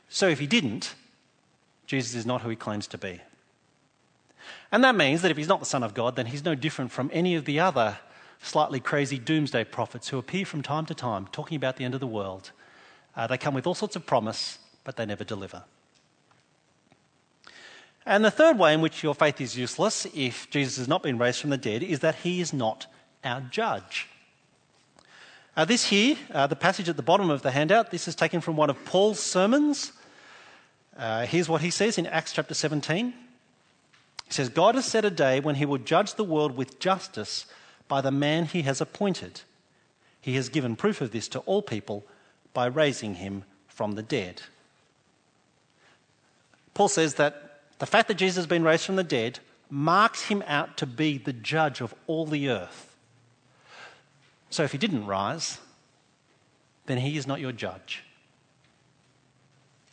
So 0.07 0.27
if 0.29 0.39
he 0.39 0.47
didn't, 0.47 0.95
Jesus 1.87 2.15
is 2.15 2.25
not 2.25 2.41
who 2.41 2.49
he 2.49 2.55
claims 2.55 2.87
to 2.87 2.97
be. 2.97 3.21
And 4.71 4.83
that 4.83 4.95
means 4.95 5.21
that 5.21 5.31
if 5.31 5.37
he's 5.37 5.47
not 5.47 5.59
the 5.59 5.65
Son 5.65 5.83
of 5.83 5.93
God, 5.93 6.15
then 6.15 6.27
he's 6.27 6.43
no 6.43 6.55
different 6.55 6.91
from 6.91 7.09
any 7.13 7.35
of 7.35 7.45
the 7.45 7.59
other 7.59 7.97
slightly 8.41 8.79
crazy 8.79 9.17
doomsday 9.17 9.63
prophets 9.63 10.09
who 10.09 10.17
appear 10.17 10.45
from 10.45 10.61
time 10.61 10.85
to 10.85 10.93
time 10.93 11.27
talking 11.31 11.55
about 11.55 11.77
the 11.77 11.85
end 11.85 11.93
of 11.93 11.99
the 11.99 12.07
world. 12.07 12.51
Uh, 13.15 13.27
they 13.27 13.37
come 13.37 13.53
with 13.53 13.65
all 13.65 13.73
sorts 13.73 13.95
of 13.95 14.05
promise, 14.05 14.59
but 14.83 14.97
they 14.97 15.05
never 15.05 15.23
deliver. 15.23 15.63
And 18.05 18.23
the 18.23 18.31
third 18.31 18.59
way 18.59 18.73
in 18.73 18.81
which 18.81 19.01
your 19.01 19.15
faith 19.15 19.41
is 19.41 19.57
useless, 19.57 20.05
if 20.13 20.49
Jesus 20.51 20.77
has 20.77 20.87
not 20.87 21.01
been 21.01 21.17
raised 21.17 21.41
from 21.41 21.49
the 21.49 21.57
dead, 21.57 21.81
is 21.81 22.01
that 22.01 22.15
he 22.15 22.39
is 22.39 22.53
not 22.53 22.85
our 23.23 23.41
judge. 23.41 24.07
Uh, 25.57 25.65
this 25.65 25.85
here, 25.85 26.17
uh, 26.31 26.45
the 26.45 26.55
passage 26.55 26.89
at 26.89 26.97
the 26.97 27.03
bottom 27.03 27.29
of 27.29 27.41
the 27.41 27.49
handout, 27.49 27.89
this 27.89 28.07
is 28.07 28.13
taken 28.13 28.41
from 28.41 28.57
one 28.57 28.69
of 28.69 28.85
Paul's 28.85 29.19
sermons. 29.19 29.93
Uh, 30.97 31.25
here's 31.25 31.49
what 31.49 31.61
he 31.61 31.71
says 31.71 31.97
in 31.97 32.05
Acts 32.05 32.33
chapter 32.33 32.53
17. 32.53 33.13
He 34.25 34.33
says, 34.33 34.49
God 34.49 34.75
has 34.75 34.85
set 34.85 35.05
a 35.05 35.09
day 35.09 35.39
when 35.39 35.55
he 35.55 35.65
will 35.65 35.77
judge 35.77 36.15
the 36.15 36.23
world 36.23 36.57
with 36.57 36.79
justice 36.79 37.45
by 37.87 38.01
the 38.01 38.11
man 38.11 38.45
he 38.45 38.63
has 38.63 38.81
appointed. 38.81 39.41
He 40.19 40.35
has 40.35 40.49
given 40.49 40.75
proof 40.75 41.01
of 41.01 41.11
this 41.11 41.27
to 41.29 41.39
all 41.39 41.61
people 41.61 42.03
by 42.53 42.65
raising 42.65 43.15
him 43.15 43.43
from 43.67 43.93
the 43.93 44.01
dead. 44.01 44.41
Paul 46.73 46.87
says 46.87 47.15
that 47.15 47.61
the 47.79 47.85
fact 47.85 48.07
that 48.07 48.15
Jesus 48.15 48.37
has 48.37 48.47
been 48.47 48.63
raised 48.63 48.85
from 48.85 48.95
the 48.95 49.03
dead 49.03 49.39
marks 49.69 50.23
him 50.23 50.43
out 50.47 50.77
to 50.77 50.85
be 50.85 51.17
the 51.17 51.33
judge 51.33 51.81
of 51.81 51.93
all 52.07 52.25
the 52.25 52.49
earth. 52.49 52.95
So 54.49 54.63
if 54.63 54.71
he 54.71 54.77
didn't 54.77 55.05
rise, 55.05 55.59
then 56.85 56.97
he 56.99 57.17
is 57.17 57.27
not 57.27 57.39
your 57.39 57.51
judge. 57.51 58.03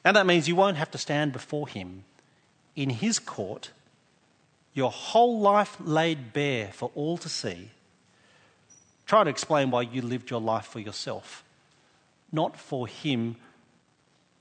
And 0.04 0.16
that 0.16 0.26
means 0.26 0.48
you 0.48 0.56
won't 0.56 0.76
have 0.76 0.90
to 0.92 0.98
stand 0.98 1.32
before 1.32 1.68
him 1.68 2.04
in 2.74 2.90
his 2.90 3.18
court, 3.18 3.70
your 4.74 4.90
whole 4.90 5.40
life 5.40 5.76
laid 5.80 6.32
bare 6.32 6.68
for 6.72 6.90
all 6.94 7.18
to 7.18 7.28
see. 7.28 7.70
Try 9.06 9.24
to 9.24 9.30
explain 9.30 9.70
why 9.70 9.82
you 9.82 10.00
lived 10.02 10.30
your 10.30 10.40
life 10.40 10.66
for 10.66 10.80
yourself, 10.80 11.44
not 12.30 12.58
for 12.58 12.86
him 12.86 13.36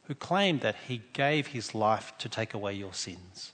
who 0.04 0.16
claimed 0.16 0.62
that 0.62 0.76
he 0.88 1.02
gave 1.14 1.48
his 1.48 1.76
life 1.76 2.14
to 2.18 2.30
take 2.30 2.54
away 2.54 2.74
your 2.74 2.94
sins. 2.94 3.52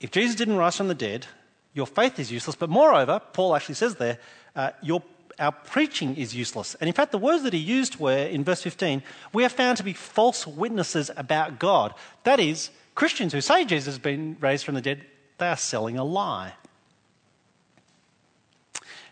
If 0.00 0.10
Jesus 0.10 0.34
didn't 0.34 0.56
rise 0.56 0.76
from 0.76 0.88
the 0.88 0.94
dead, 0.94 1.26
your 1.74 1.86
faith 1.86 2.18
is 2.18 2.32
useless. 2.32 2.56
But 2.56 2.70
moreover, 2.70 3.20
Paul 3.32 3.54
actually 3.54 3.74
says 3.74 3.96
there, 3.96 4.18
uh, 4.56 4.70
your, 4.82 5.02
our 5.40 5.52
preaching 5.52 6.16
is 6.16 6.34
useless. 6.34 6.76
And 6.76 6.88
in 6.88 6.94
fact, 6.94 7.12
the 7.12 7.18
words 7.18 7.42
that 7.44 7.54
he 7.54 7.58
used 7.58 7.96
were 7.96 8.12
in 8.12 8.44
verse 8.44 8.62
15 8.62 9.02
we 9.32 9.44
are 9.44 9.48
found 9.48 9.78
to 9.78 9.82
be 9.82 9.92
false 9.92 10.46
witnesses 10.46 11.10
about 11.16 11.58
God. 11.58 11.94
That 12.24 12.38
is, 12.38 12.70
Christians 12.94 13.32
who 13.32 13.40
say 13.40 13.64
Jesus 13.64 13.94
has 13.94 13.98
been 13.98 14.36
raised 14.40 14.64
from 14.64 14.74
the 14.74 14.80
dead, 14.80 15.04
they 15.38 15.48
are 15.48 15.56
selling 15.56 15.96
a 15.96 16.04
lie. 16.04 16.52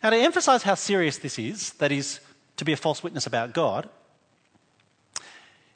Now, 0.03 0.11
to 0.11 0.17
emphasize 0.17 0.63
how 0.63 0.75
serious 0.75 1.19
this 1.19 1.39
is, 1.39 1.73
that 1.75 1.91
is, 1.91 2.21
to 2.57 2.65
be 2.65 2.73
a 2.73 2.77
false 2.77 3.03
witness 3.03 3.27
about 3.27 3.53
God, 3.53 3.89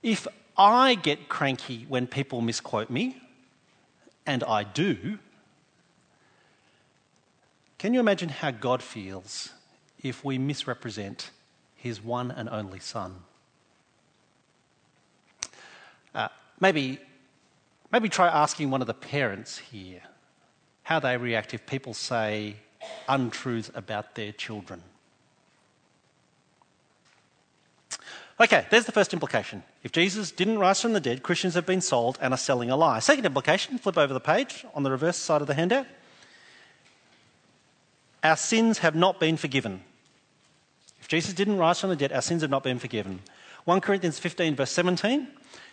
if 0.03 0.29
I 0.57 0.95
get 0.95 1.29
cranky 1.29 1.87
when 1.89 2.07
people 2.07 2.41
misquote 2.41 2.91
me, 2.91 3.17
and 4.27 4.45
I 4.45 4.63
do, 4.63 5.19
can 7.79 7.95
you 7.95 8.01
imagine 8.01 8.29
how 8.29 8.53
God 8.53 8.83
feels 8.83 9.51
if 10.03 10.25
we 10.25 10.39
misrepresent 10.39 11.31
his 11.75 12.03
one 12.03 12.31
and 12.31 12.49
only 12.49 12.81
Son? 12.81 13.17
Uh, 16.15 16.29
maybe, 16.61 16.99
maybe 17.91 18.09
try 18.09 18.29
asking 18.29 18.71
one 18.71 18.81
of 18.81 18.87
the 18.87 18.95
parents 18.95 19.59
here 19.59 20.03
how 20.85 20.99
they 20.99 21.17
react 21.17 21.55
if 21.55 21.65
people 21.67 21.95
say 21.95 22.57
untruths 23.09 23.71
about 23.75 24.15
their 24.15 24.33
children. 24.33 24.83
Okay, 28.41 28.67
there's 28.71 28.87
the 28.87 28.93
first 28.93 29.13
implication. 29.13 29.63
If 29.85 29.93
Jesus 29.93 30.33
didn't 30.33 30.59
rise 30.59 30.81
from 30.81 30.95
the 30.95 31.01
dead, 31.01 31.23
Christians 31.23 31.55
have 31.55 31.67
been 31.67 31.81
sold 31.81 32.19
and 32.21 32.35
are 32.35 32.39
selling 32.39 32.71
a 32.71 32.77
lie. 32.77 32.99
Second 32.99 33.25
implication, 33.25 33.79
flip 33.79 33.97
over 33.97 34.13
the 34.13 34.21
page 34.21 34.65
on 34.75 34.83
the 34.83 34.91
reverse 34.91 35.17
side 35.17 35.41
of 35.41 35.47
the 35.47 35.55
handout. 35.55 35.87
Our 38.25 38.37
sins 38.37 38.79
have 38.79 38.97
not 38.97 39.21
been 39.21 39.37
forgiven. 39.37 39.83
Jesus 41.13 41.35
didn't 41.35 41.59
rise 41.59 41.79
from 41.79 41.91
the 41.91 41.97
dead, 41.97 42.11
our 42.11 42.23
sins 42.23 42.41
have 42.41 42.51
not 42.51 42.63
been 42.63 42.79
forgiven. 42.79 43.21
1 43.67 43.83
Corinthians 43.83 44.19
15, 44.19 44.57
verse 44.57 44.71
17 44.71 45.29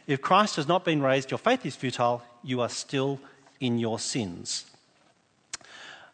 If 0.05 0.19
Christ 0.19 0.57
has 0.57 0.67
not 0.67 0.83
been 0.83 1.01
raised, 1.01 1.31
your 1.31 1.37
faith 1.37 1.65
is 1.65 1.77
futile, 1.77 2.21
you 2.43 2.59
are 2.59 2.67
still 2.67 3.21
in 3.61 3.79
your 3.79 3.99
sins. 3.99 4.65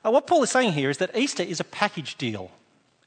Uh, 0.05 0.11
what 0.11 0.27
Paul 0.27 0.43
is 0.43 0.51
saying 0.51 0.73
here 0.73 0.91
is 0.91 0.99
that 0.99 1.17
Easter 1.17 1.41
is 1.41 1.59
a 1.59 1.63
package 1.63 2.19
deal. 2.19 2.51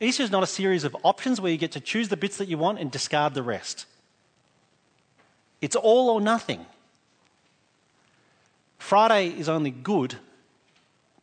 Easter 0.01 0.25
is 0.25 0.33
not 0.33 0.43
a 0.43 0.49
series 0.49 0.83
of 0.83 0.97
options 1.05 1.41
where 1.41 1.53
you 1.53 1.57
get 1.57 1.71
to 1.71 1.81
choose 1.81 2.09
the 2.09 2.17
bits 2.17 2.39
that 2.39 2.49
you 2.49 2.59
want 2.59 2.81
and 2.81 2.91
discard 2.91 3.35
the 3.35 3.43
rest. 3.45 3.87
It's 5.61 5.77
all 5.77 6.11
or 6.11 6.21
nothing. 6.21 6.67
Friday 8.77 9.29
is 9.29 9.49
only 9.49 9.71
good 9.71 10.17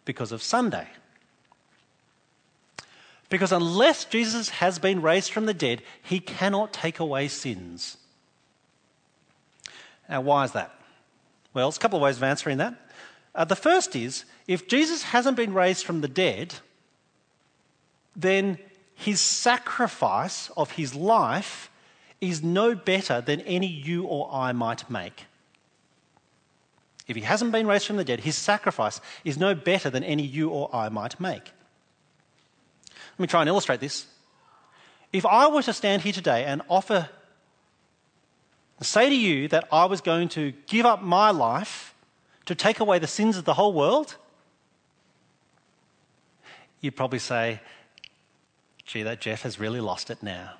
because 0.06 0.32
of 0.32 0.42
Sunday. 0.42 0.88
Because 3.30 3.52
unless 3.52 4.06
Jesus 4.06 4.50
has 4.50 4.80
been 4.80 5.02
raised 5.02 5.32
from 5.32 5.46
the 5.46 5.54
dead, 5.54 5.82
he 6.04 6.20
cannot 6.20 6.74
take 6.74 7.00
away 7.00 7.28
sins. 7.28 7.98
Now, 10.08 10.22
why 10.22 10.44
is 10.44 10.52
that? 10.52 10.72
Well, 11.54 11.68
there's 11.68 11.78
a 11.78 11.80
couple 11.80 11.98
of 11.98 12.04
ways 12.04 12.18
of 12.18 12.24
answering 12.24 12.58
that. 12.58 12.76
Uh, 13.34 13.46
the 13.46 13.56
first 13.56 13.96
is 13.96 14.26
if 14.48 14.68
Jesus 14.68 15.04
hasn't 15.04 15.38
been 15.38 15.54
raised 15.54 15.86
from 15.86 16.02
the 16.02 16.08
dead, 16.08 16.56
then 18.16 18.60
his 18.94 19.20
sacrifice 19.20 20.50
of 20.56 20.72
his 20.72 20.96
life 20.96 21.70
is 22.22 22.44
no 22.44 22.76
better 22.76 23.22
than 23.22 23.42
any 23.42 23.68
you 23.68 24.06
or 24.06 24.30
I 24.32 24.52
might 24.54 24.90
make. 24.90 25.26
If 27.08 27.16
he 27.16 27.22
hasn't 27.24 27.52
been 27.52 27.68
raised 27.68 27.86
from 27.86 27.98
the 27.98 28.04
dead, 28.04 28.22
his 28.22 28.38
sacrifice 28.38 29.02
is 29.24 29.38
no 29.38 29.54
better 29.54 29.90
than 29.90 30.04
any 30.04 30.24
you 30.24 30.50
or 30.50 30.74
I 30.74 30.90
might 30.90 31.20
make. 31.20 31.52
Let 33.18 33.24
me 33.24 33.28
try 33.28 33.42
and 33.42 33.48
illustrate 33.48 33.80
this. 33.80 34.08
If 35.14 35.26
I 35.26 35.48
were 35.48 35.62
to 35.64 35.74
stand 35.74 36.02
here 36.02 36.12
today 36.12 36.44
and 36.44 36.62
offer, 36.70 37.10
say 38.82 39.10
to 39.10 39.16
you 39.16 39.48
that 39.48 39.68
I 39.72 39.86
was 39.86 40.02
going 40.02 40.28
to 40.30 40.52
give 40.68 40.86
up 40.86 41.02
my 41.02 41.32
life 41.32 41.96
to 42.46 42.56
take 42.56 42.82
away 42.82 43.00
the 43.00 43.08
sins 43.08 43.38
of 43.38 43.46
the 43.46 43.54
whole 43.54 43.72
world, 43.72 44.18
you'd 46.82 46.96
probably 46.96 47.20
say, 47.20 47.62
gee, 48.86 49.04
that 49.04 49.22
Jeff 49.22 49.44
has 49.44 49.60
really 49.60 49.80
lost 49.80 50.10
it 50.10 50.22
now. 50.22 50.54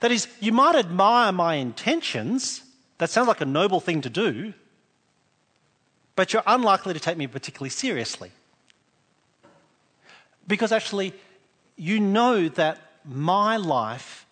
That 0.00 0.10
is, 0.10 0.26
you 0.40 0.52
might 0.52 0.74
admire 0.74 1.30
my 1.30 1.56
intentions. 1.56 2.62
That 2.98 3.10
sounds 3.10 3.28
like 3.28 3.40
a 3.42 3.46
noble 3.46 3.78
thing 3.78 4.00
to 4.00 4.10
do, 4.10 4.54
but 6.16 6.32
you're 6.32 6.42
unlikely 6.46 6.94
to 6.94 7.00
take 7.00 7.16
me 7.16 7.26
particularly 7.26 7.70
seriously. 7.70 8.30
Because 10.46 10.72
actually, 10.72 11.14
you 11.76 12.00
know 12.00 12.48
that 12.48 12.78
my 13.04 13.56
life 13.56 14.26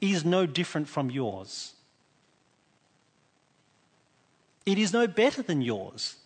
is 0.00 0.24
no 0.24 0.46
different 0.46 0.88
from 0.88 1.10
yours. 1.10 1.74
It 4.66 4.78
is 4.78 4.92
no 4.92 5.06
better 5.06 5.42
than 5.42 5.62
yours. 5.62 6.16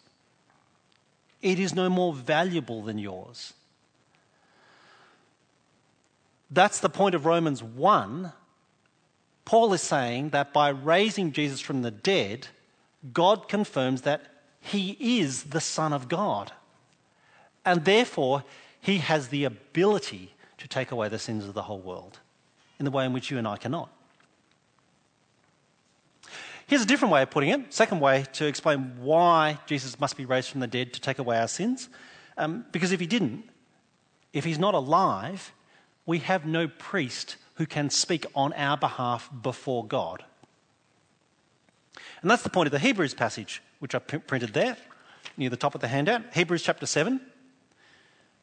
It 1.43 1.59
is 1.59 1.75
no 1.75 1.89
more 1.89 2.15
valuable 2.15 2.83
than 2.83 2.99
yours. 2.99 3.53
That's 6.51 6.81
the 6.81 6.89
point 6.89 7.15
of 7.15 7.27
Romans 7.27 7.63
1 7.63 8.33
Paul 9.45 9.75
is 9.75 9.83
saying 9.83 10.31
that 10.31 10.53
by 10.53 10.71
raising 10.71 11.33
Jesus 11.33 11.61
from 11.61 11.83
the 11.83 11.91
dead, 11.91 12.49
God 13.13 13.49
confirms 13.49 14.03
that 14.03 14.23
he 14.65 14.97
is 15.19 15.45
the 15.45 15.61
Son 15.61 15.93
of 15.93 16.09
God. 16.09 16.51
And 17.67 17.85
therefore, 17.85 18.45
he 18.81 18.99
has 18.99 19.29
the 19.29 19.45
ability 19.45 20.33
to 20.57 20.67
take 20.67 20.91
away 20.91 21.09
the 21.09 21.19
sins 21.19 21.45
of 21.45 21.53
the 21.53 21.63
whole 21.63 21.81
world 21.81 22.19
in 22.79 22.87
the 22.87 22.91
way 22.91 23.05
in 23.05 23.13
which 23.13 23.31
you 23.31 23.37
and 23.37 23.47
I 23.47 23.59
cannot. 23.59 23.91
Here's 26.67 26.81
a 26.81 26.87
different 26.87 27.13
way 27.13 27.21
of 27.21 27.31
putting 27.31 27.51
it, 27.51 27.75
second 27.75 28.01
way 28.01 28.25
to 28.33 28.47
explain 28.47 28.95
why 29.01 29.59
Jesus 29.67 30.01
must 30.01 30.17
be 30.17 30.25
raised 30.25 30.49
from 30.49 30.61
the 30.61 30.67
dead 30.67 30.95
to 30.95 31.01
take 31.01 31.19
away 31.19 31.39
our 31.39 31.49
sins. 31.49 31.91
Um, 32.39 32.65
because 32.73 32.91
if 32.91 33.01
he 33.01 33.07
didn't, 33.07 33.45
if 34.33 34.45
he's 34.45 34.59
not 34.59 34.73
alive, 34.73 35.53
we 36.07 36.21
have 36.21 36.47
no 36.47 36.69
priest 36.69 37.37
who 37.57 37.67
can 37.67 37.91
speak 37.91 38.25
on 38.35 38.55
our 38.55 38.79
behalf 38.79 39.29
before 39.43 39.87
God. 39.87 40.25
And 42.23 42.31
that's 42.31 42.43
the 42.43 42.49
point 42.49 42.67
of 42.67 42.73
the 42.73 42.79
Hebrews 42.79 43.13
passage, 43.13 43.63
which 43.85 43.95
I 43.95 43.99
printed 43.99 44.55
there 44.55 44.79
near 45.37 45.51
the 45.51 45.59
top 45.59 45.75
of 45.75 45.83
the 45.83 45.89
handout. 45.89 46.23
Hebrews 46.33 46.63
chapter 46.63 46.87
7. 46.87 47.21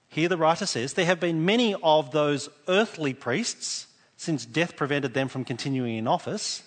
Here 0.07 0.29
the 0.29 0.37
writer 0.37 0.67
says, 0.67 0.93
There 0.93 1.07
have 1.07 1.19
been 1.19 1.45
many 1.45 1.73
of 1.81 2.11
those 2.11 2.47
earthly 2.67 3.15
priests 3.15 3.87
since 4.17 4.45
death 4.45 4.75
prevented 4.75 5.15
them 5.15 5.27
from 5.27 5.43
continuing 5.43 5.95
in 5.97 6.07
office. 6.07 6.61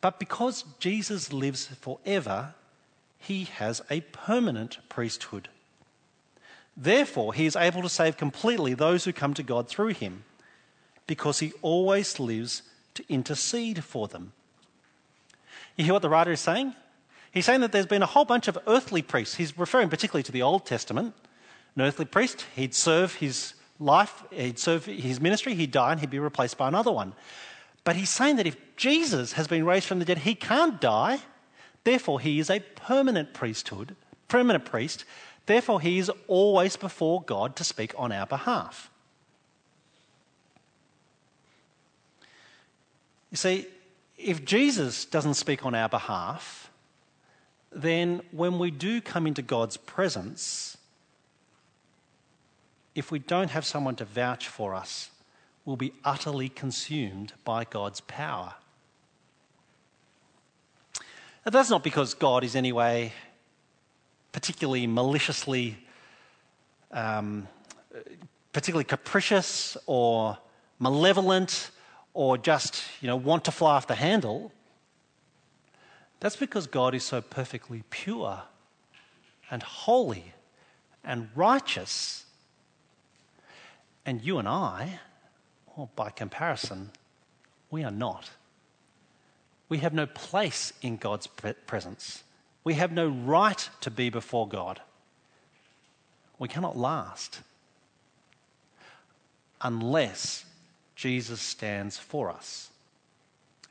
But 0.00 0.18
because 0.18 0.64
Jesus 0.80 1.32
lives 1.32 1.66
forever, 1.80 2.54
he 3.20 3.44
has 3.44 3.82
a 3.88 4.00
permanent 4.00 4.78
priesthood. 4.88 5.48
Therefore, 6.76 7.34
he 7.34 7.46
is 7.46 7.54
able 7.54 7.82
to 7.82 7.88
save 7.88 8.16
completely 8.16 8.74
those 8.74 9.04
who 9.04 9.12
come 9.12 9.34
to 9.34 9.44
God 9.44 9.68
through 9.68 9.94
him 9.94 10.24
because 11.06 11.38
he 11.38 11.52
always 11.62 12.18
lives 12.18 12.62
to 12.94 13.04
intercede 13.08 13.84
for 13.84 14.08
them. 14.08 14.32
You 15.76 15.84
hear 15.84 15.92
what 15.92 16.02
the 16.02 16.08
writer 16.08 16.32
is 16.32 16.40
saying? 16.40 16.74
He's 17.30 17.44
saying 17.44 17.60
that 17.60 17.72
there's 17.72 17.86
been 17.86 18.02
a 18.02 18.06
whole 18.06 18.24
bunch 18.24 18.48
of 18.48 18.58
earthly 18.66 19.02
priests. 19.02 19.36
He's 19.36 19.56
referring 19.58 19.88
particularly 19.88 20.22
to 20.24 20.32
the 20.32 20.42
Old 20.42 20.66
Testament. 20.66 21.14
An 21.76 21.82
earthly 21.82 22.04
priest, 22.04 22.46
he'd 22.56 22.74
serve 22.74 23.14
his 23.16 23.54
life, 23.78 24.24
he'd 24.32 24.58
serve 24.58 24.86
his 24.86 25.20
ministry, 25.20 25.54
he'd 25.54 25.70
die, 25.70 25.92
and 25.92 26.00
he'd 26.00 26.10
be 26.10 26.18
replaced 26.18 26.58
by 26.58 26.68
another 26.68 26.90
one. 26.90 27.12
But 27.84 27.96
he's 27.96 28.10
saying 28.10 28.36
that 28.36 28.46
if 28.46 28.56
Jesus 28.76 29.34
has 29.34 29.46
been 29.46 29.64
raised 29.64 29.86
from 29.86 29.98
the 29.98 30.04
dead, 30.04 30.18
he 30.18 30.34
can't 30.34 30.80
die. 30.80 31.20
Therefore, 31.84 32.20
he 32.20 32.38
is 32.38 32.50
a 32.50 32.60
permanent 32.60 33.32
priesthood, 33.32 33.94
permanent 34.26 34.64
priest. 34.64 35.04
Therefore, 35.46 35.80
he 35.80 35.98
is 35.98 36.10
always 36.26 36.76
before 36.76 37.22
God 37.22 37.56
to 37.56 37.64
speak 37.64 37.94
on 37.96 38.12
our 38.12 38.26
behalf. 38.26 38.90
You 43.30 43.36
see, 43.36 43.66
if 44.16 44.44
Jesus 44.44 45.04
doesn't 45.04 45.34
speak 45.34 45.64
on 45.64 45.74
our 45.74 45.88
behalf, 45.88 46.67
then 47.70 48.22
when 48.30 48.58
we 48.58 48.70
do 48.70 49.00
come 49.00 49.26
into 49.26 49.42
God's 49.42 49.76
presence, 49.76 50.76
if 52.94 53.10
we 53.10 53.18
don't 53.18 53.50
have 53.50 53.64
someone 53.64 53.96
to 53.96 54.04
vouch 54.04 54.48
for 54.48 54.74
us, 54.74 55.10
we'll 55.64 55.76
be 55.76 55.92
utterly 56.04 56.48
consumed 56.48 57.32
by 57.44 57.64
God's 57.64 58.00
power. 58.00 58.54
Now, 61.44 61.50
that's 61.50 61.70
not 61.70 61.84
because 61.84 62.14
God 62.14 62.44
is 62.44 62.56
anyway 62.56 63.12
particularly 64.32 64.86
maliciously, 64.86 65.76
um, 66.92 67.48
particularly 68.52 68.84
capricious 68.84 69.76
or 69.86 70.38
malevolent 70.78 71.70
or 72.14 72.38
just, 72.38 72.82
you 73.00 73.06
know, 73.06 73.16
want 73.16 73.44
to 73.44 73.50
fly 73.50 73.76
off 73.76 73.86
the 73.86 73.94
handle. 73.94 74.52
That's 76.20 76.36
because 76.36 76.66
God 76.66 76.94
is 76.94 77.04
so 77.04 77.20
perfectly 77.20 77.84
pure 77.90 78.42
and 79.50 79.62
holy 79.62 80.32
and 81.04 81.28
righteous. 81.34 82.24
And 84.04 84.22
you 84.22 84.38
and 84.38 84.48
I, 84.48 85.00
well, 85.76 85.90
by 85.94 86.10
comparison, 86.10 86.90
we 87.70 87.84
are 87.84 87.90
not. 87.90 88.30
We 89.68 89.78
have 89.78 89.92
no 89.92 90.06
place 90.06 90.72
in 90.82 90.96
God's 90.96 91.26
presence. 91.26 92.24
We 92.64 92.74
have 92.74 92.90
no 92.90 93.08
right 93.08 93.68
to 93.82 93.90
be 93.90 94.10
before 94.10 94.48
God. 94.48 94.80
We 96.38 96.48
cannot 96.48 96.76
last 96.76 97.40
unless 99.60 100.44
Jesus 100.94 101.40
stands 101.40 101.98
for 101.98 102.30
us 102.30 102.70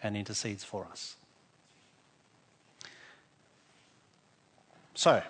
and 0.04 0.16
intercedes 0.16 0.64
for 0.64 0.86
us. 0.86 1.16
So, 4.98 5.22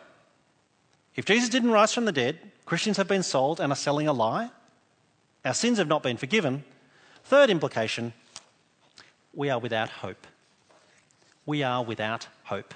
if 1.17 1.25
Jesus 1.25 1.49
didn't 1.49 1.71
rise 1.71 1.93
from 1.93 2.05
the 2.05 2.13
dead, 2.13 2.39
Christians 2.65 2.95
have 2.95 3.09
been 3.09 3.21
sold 3.21 3.59
and 3.59 3.69
are 3.69 3.75
selling 3.75 4.07
a 4.07 4.13
lie. 4.13 4.49
Our 5.43 5.53
sins 5.53 5.77
have 5.77 5.89
not 5.89 6.01
been 6.01 6.15
forgiven. 6.15 6.63
Third 7.25 7.49
implication 7.49 8.13
we 9.33 9.49
are 9.49 9.59
without 9.59 9.89
hope. 9.89 10.25
We 11.45 11.63
are 11.63 11.83
without 11.83 12.29
hope. 12.45 12.73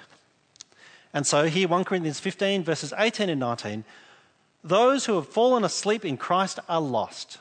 And 1.14 1.26
so, 1.26 1.46
here, 1.46 1.66
1 1.66 1.84
Corinthians 1.84 2.20
15, 2.20 2.62
verses 2.62 2.92
18 2.96 3.30
and 3.30 3.40
19 3.40 3.84
those 4.62 5.06
who 5.06 5.14
have 5.14 5.28
fallen 5.28 5.64
asleep 5.64 6.04
in 6.04 6.18
Christ 6.18 6.60
are 6.68 6.80
lost. 6.80 7.38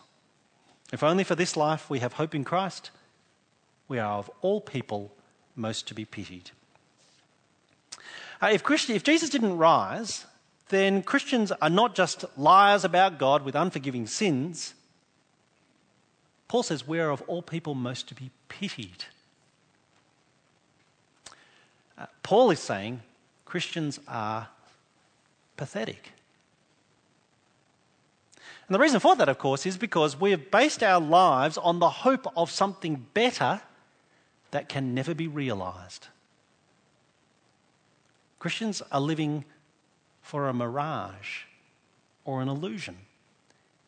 If 0.93 1.03
only 1.03 1.25
for 1.25 1.35
this 1.35 1.57
life 1.57 1.89
we 1.89 1.99
have 1.99 2.13
hope 2.13 2.33
in 2.33 2.45
Christ, 2.45 2.89
we 3.89 3.99
are 3.99 4.17
of 4.17 4.31
all 4.41 4.61
people 4.61 5.11
most 5.57 5.89
to 5.89 5.93
be 5.93 6.05
pitied. 6.05 6.51
Uh, 8.41 8.49
if, 8.51 8.63
if 8.89 9.03
Jesus 9.03 9.29
didn't 9.29 9.57
rise, 9.57 10.25
then 10.69 11.03
Christians 11.03 11.51
are 11.61 11.69
not 11.69 11.95
just 11.95 12.25
liars 12.37 12.83
about 12.83 13.19
God 13.19 13.43
with 13.43 13.55
unforgiving 13.55 14.07
sins. 14.07 14.73
Paul 16.47 16.63
says 16.63 16.87
we 16.87 16.99
are 16.99 17.11
of 17.11 17.21
all 17.27 17.41
people 17.41 17.75
most 17.75 18.07
to 18.07 18.15
be 18.15 18.31
pitied. 18.49 19.05
Uh, 21.97 22.07
Paul 22.23 22.51
is 22.51 22.59
saying 22.59 23.01
Christians 23.45 23.99
are 24.07 24.47
pathetic. 25.55 26.13
And 28.67 28.75
the 28.75 28.79
reason 28.79 29.01
for 29.01 29.15
that, 29.17 29.27
of 29.27 29.37
course, 29.37 29.65
is 29.65 29.77
because 29.77 30.19
we 30.19 30.31
have 30.31 30.49
based 30.49 30.81
our 30.81 31.01
lives 31.01 31.57
on 31.57 31.79
the 31.79 31.89
hope 31.89 32.25
of 32.37 32.49
something 32.49 33.05
better 33.13 33.61
that 34.51 34.69
can 34.69 34.95
never 34.95 35.13
be 35.13 35.27
realized. 35.27 36.07
Christians 38.41 38.81
are 38.91 38.99
living 38.99 39.45
for 40.23 40.49
a 40.49 40.53
mirage 40.53 41.43
or 42.25 42.41
an 42.41 42.47
illusion 42.47 42.97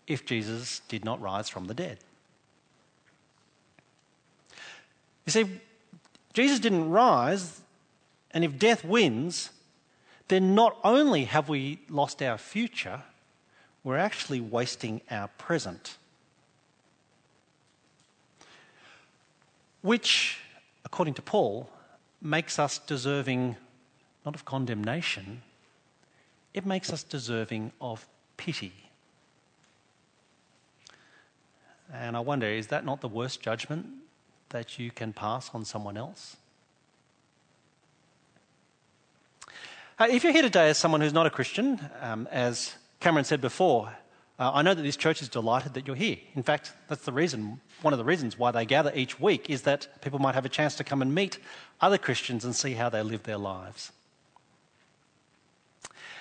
if 0.06 0.28
Jesus 0.28 0.82
did 0.88 1.04
not 1.04 1.20
rise 1.20 1.50
from 1.50 1.66
the 1.66 1.74
dead. 1.74 1.98
You 5.26 5.32
see, 5.32 5.46
Jesus 6.34 6.60
didn't 6.60 6.92
rise, 6.92 7.62
and 8.30 8.44
if 8.44 8.60
death 8.60 8.86
wins, 8.86 9.50
then 10.28 10.54
not 10.54 10.78
only 10.84 11.24
have 11.24 11.50
we 11.50 11.80
lost 11.90 12.22
our 12.22 12.38
future, 12.38 13.02
we're 13.84 13.98
actually 13.98 14.40
wasting 14.40 15.02
our 15.10 15.30
present. 15.40 15.98
Which, 19.82 20.38
according 20.86 21.16
to 21.16 21.24
Paul, 21.24 21.72
makes 22.22 22.60
us 22.60 22.78
deserving 22.78 23.56
not 24.26 24.36
of 24.36 24.46
condemnation, 24.46 25.42
it 26.54 26.66
makes 26.66 26.92
us 26.92 27.04
deserving 27.04 27.72
of 27.82 28.08
pity. 28.38 28.74
And 31.92 32.16
I 32.16 32.22
wonder, 32.22 32.48
is 32.48 32.68
that 32.68 32.86
not 32.86 33.02
the 33.02 33.08
worst 33.08 33.42
judgment 33.42 33.86
that 34.50 34.80
you 34.80 34.92
can 34.92 35.14
pass 35.14 35.52
on 35.54 35.66
someone 35.66 35.98
else? 35.98 36.38
Uh, 40.00 40.08
if 40.10 40.24
you're 40.24 40.34
here 40.34 40.42
today 40.42 40.70
as 40.70 40.78
someone 40.78 41.02
who's 41.02 41.14
not 41.14 41.28
a 41.28 41.30
Christian, 41.30 41.80
um, 42.02 42.28
as 42.32 42.74
Cameron 43.00 43.26
said 43.26 43.42
before, 43.42 43.94
uh, 44.40 44.52
I 44.54 44.64
know 44.64 44.74
that 44.74 44.82
this 44.82 44.98
church 44.98 45.22
is 45.22 45.30
delighted 45.30 45.76
that 45.76 45.86
you're 45.86 45.96
here. 45.96 46.18
In 46.36 46.42
fact, 46.42 46.74
that's 46.88 47.06
the 47.06 47.12
reason, 47.12 47.62
one 47.84 47.94
of 47.94 48.00
the 48.00 48.04
reasons 48.04 48.38
why 48.38 48.50
they 48.50 48.66
gather 48.66 48.92
each 48.96 49.20
week 49.20 49.50
is 49.50 49.62
that 49.64 50.02
people 50.02 50.18
might 50.18 50.34
have 50.34 50.46
a 50.46 50.50
chance 50.50 50.76
to 50.76 50.84
come 50.84 51.04
and 51.04 51.14
meet 51.14 51.38
other 51.80 52.00
Christians 52.00 52.44
and 52.44 52.56
see 52.56 52.74
how 52.74 52.90
they 52.90 53.04
live 53.04 53.24
their 53.24 53.38
lives. 53.38 53.92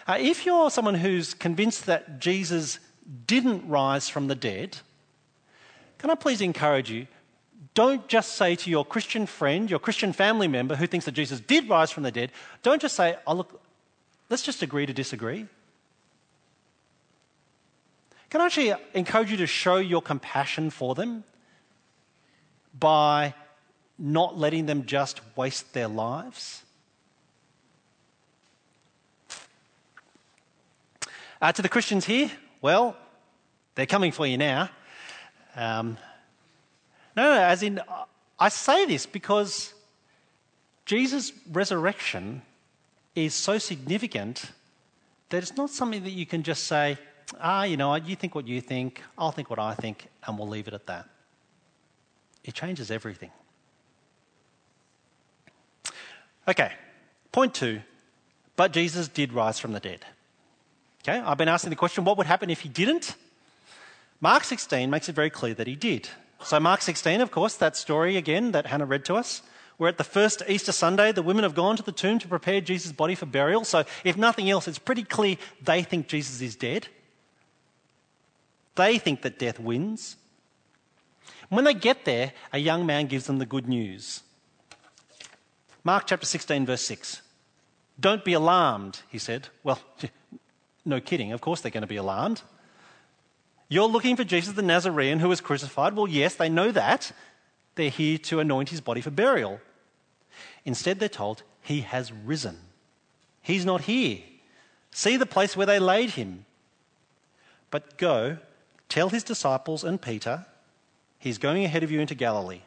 Uh, 0.06 0.16
if 0.18 0.44
you're 0.44 0.70
someone 0.70 0.94
who's 0.94 1.34
convinced 1.34 1.86
that 1.86 2.18
Jesus 2.18 2.78
didn't 3.26 3.68
rise 3.68 4.08
from 4.08 4.28
the 4.28 4.34
dead, 4.34 4.78
can 5.98 6.10
I 6.10 6.14
please 6.14 6.40
encourage 6.40 6.90
you? 6.90 7.06
Don't 7.74 8.06
just 8.08 8.32
say 8.32 8.56
to 8.56 8.70
your 8.70 8.84
Christian 8.84 9.26
friend, 9.26 9.70
your 9.70 9.78
Christian 9.78 10.12
family 10.12 10.48
member 10.48 10.76
who 10.76 10.86
thinks 10.86 11.06
that 11.06 11.12
Jesus 11.12 11.40
did 11.40 11.68
rise 11.68 11.90
from 11.90 12.02
the 12.02 12.10
dead, 12.10 12.32
don't 12.62 12.82
just 12.82 12.96
say, 12.96 13.16
oh, 13.26 13.34
look, 13.34 13.62
let's 14.28 14.42
just 14.42 14.62
agree 14.62 14.84
to 14.84 14.92
disagree. 14.92 15.46
Can 18.28 18.40
I 18.40 18.46
actually 18.46 18.74
encourage 18.94 19.30
you 19.30 19.36
to 19.38 19.46
show 19.46 19.76
your 19.76 20.02
compassion 20.02 20.70
for 20.70 20.94
them 20.94 21.24
by 22.78 23.34
not 23.98 24.38
letting 24.38 24.66
them 24.66 24.86
just 24.86 25.20
waste 25.36 25.72
their 25.74 25.88
lives? 25.88 26.62
Uh, 31.42 31.50
to 31.50 31.60
the 31.60 31.68
Christians 31.68 32.04
here, 32.04 32.30
well, 32.60 32.96
they're 33.74 33.84
coming 33.84 34.12
for 34.12 34.24
you 34.24 34.38
now. 34.38 34.70
Um, 35.56 35.98
no, 37.16 37.34
no, 37.34 37.42
as 37.42 37.64
in, 37.64 37.80
I 38.38 38.48
say 38.48 38.86
this 38.86 39.06
because 39.06 39.74
Jesus' 40.86 41.32
resurrection 41.50 42.42
is 43.16 43.34
so 43.34 43.58
significant 43.58 44.52
that 45.30 45.38
it's 45.42 45.56
not 45.56 45.70
something 45.70 46.04
that 46.04 46.10
you 46.12 46.26
can 46.26 46.44
just 46.44 46.64
say, 46.68 46.96
ah, 47.40 47.64
you 47.64 47.76
know, 47.76 47.92
you 47.96 48.14
think 48.14 48.36
what 48.36 48.46
you 48.46 48.60
think, 48.60 49.02
I'll 49.18 49.32
think 49.32 49.50
what 49.50 49.58
I 49.58 49.74
think, 49.74 50.06
and 50.24 50.38
we'll 50.38 50.46
leave 50.48 50.68
it 50.68 50.74
at 50.74 50.86
that. 50.86 51.08
It 52.44 52.54
changes 52.54 52.92
everything. 52.92 53.32
Okay, 56.46 56.70
point 57.32 57.52
two. 57.52 57.80
But 58.54 58.72
Jesus 58.72 59.08
did 59.08 59.32
rise 59.32 59.58
from 59.58 59.72
the 59.72 59.80
dead. 59.80 60.04
Okay, 61.06 61.18
I've 61.18 61.38
been 61.38 61.48
asking 61.48 61.70
the 61.70 61.76
question 61.76 62.04
what 62.04 62.16
would 62.16 62.26
happen 62.26 62.48
if 62.50 62.60
he 62.60 62.68
didn't? 62.68 63.16
Mark 64.20 64.44
16 64.44 64.88
makes 64.88 65.08
it 65.08 65.14
very 65.14 65.30
clear 65.30 65.52
that 65.54 65.66
he 65.66 65.74
did. 65.74 66.08
So, 66.44 66.60
Mark 66.60 66.80
16, 66.82 67.20
of 67.20 67.30
course, 67.30 67.56
that 67.56 67.76
story 67.76 68.16
again 68.16 68.52
that 68.52 68.66
Hannah 68.66 68.86
read 68.86 69.04
to 69.06 69.14
us. 69.14 69.42
We're 69.78 69.88
at 69.88 69.98
the 69.98 70.04
first 70.04 70.42
Easter 70.48 70.70
Sunday. 70.70 71.10
The 71.10 71.22
women 71.22 71.42
have 71.42 71.54
gone 71.54 71.76
to 71.76 71.82
the 71.82 71.92
tomb 71.92 72.20
to 72.20 72.28
prepare 72.28 72.60
Jesus' 72.60 72.92
body 72.92 73.16
for 73.16 73.26
burial. 73.26 73.64
So, 73.64 73.84
if 74.04 74.16
nothing 74.16 74.48
else, 74.48 74.68
it's 74.68 74.78
pretty 74.78 75.02
clear 75.02 75.36
they 75.60 75.82
think 75.82 76.06
Jesus 76.06 76.40
is 76.40 76.54
dead. 76.54 76.86
They 78.76 78.98
think 78.98 79.22
that 79.22 79.38
death 79.38 79.58
wins. 79.58 80.16
When 81.48 81.64
they 81.64 81.74
get 81.74 82.04
there, 82.04 82.32
a 82.52 82.58
young 82.58 82.86
man 82.86 83.06
gives 83.06 83.26
them 83.26 83.38
the 83.38 83.46
good 83.46 83.68
news. 83.68 84.22
Mark 85.84 86.06
chapter 86.06 86.26
16, 86.26 86.64
verse 86.64 86.84
6. 86.84 87.22
Don't 87.98 88.24
be 88.24 88.32
alarmed, 88.32 89.00
he 89.10 89.18
said. 89.18 89.48
Well, 89.62 89.80
no 90.84 91.00
kidding, 91.00 91.32
of 91.32 91.40
course 91.40 91.60
they're 91.60 91.70
going 91.70 91.82
to 91.82 91.86
be 91.86 91.96
alarmed. 91.96 92.42
You're 93.68 93.88
looking 93.88 94.16
for 94.16 94.24
Jesus 94.24 94.54
the 94.54 94.62
Nazarene 94.62 95.18
who 95.18 95.28
was 95.28 95.40
crucified? 95.40 95.94
Well, 95.94 96.08
yes, 96.08 96.34
they 96.34 96.48
know 96.48 96.72
that. 96.72 97.12
They're 97.74 97.88
here 97.88 98.18
to 98.18 98.40
anoint 98.40 98.68
his 98.68 98.82
body 98.82 99.00
for 99.00 99.10
burial. 99.10 99.60
Instead, 100.64 100.98
they're 100.98 101.08
told, 101.08 101.42
He 101.62 101.80
has 101.80 102.12
risen. 102.12 102.58
He's 103.40 103.64
not 103.64 103.82
here. 103.82 104.18
See 104.90 105.16
the 105.16 105.26
place 105.26 105.56
where 105.56 105.66
they 105.66 105.78
laid 105.78 106.10
him. 106.10 106.44
But 107.70 107.96
go 107.96 108.38
Tell 108.92 109.08
his 109.08 109.24
disciples 109.24 109.84
and 109.84 110.02
Peter, 110.02 110.44
he's 111.18 111.38
going 111.38 111.64
ahead 111.64 111.82
of 111.82 111.90
you 111.90 111.98
into 111.98 112.14
Galilee. 112.14 112.60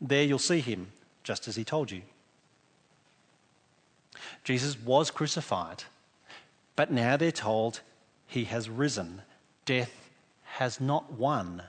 There 0.00 0.22
you'll 0.22 0.38
see 0.38 0.60
him, 0.60 0.92
just 1.24 1.48
as 1.48 1.56
he 1.56 1.64
told 1.64 1.90
you. 1.90 2.02
Jesus 4.44 4.78
was 4.80 5.10
crucified, 5.10 5.82
but 6.78 6.92
now 6.92 7.16
they're 7.16 7.32
told 7.32 7.80
he 8.28 8.44
has 8.44 8.70
risen. 8.70 9.22
Death 9.64 10.10
has 10.44 10.80
not 10.80 11.12
won. 11.12 11.64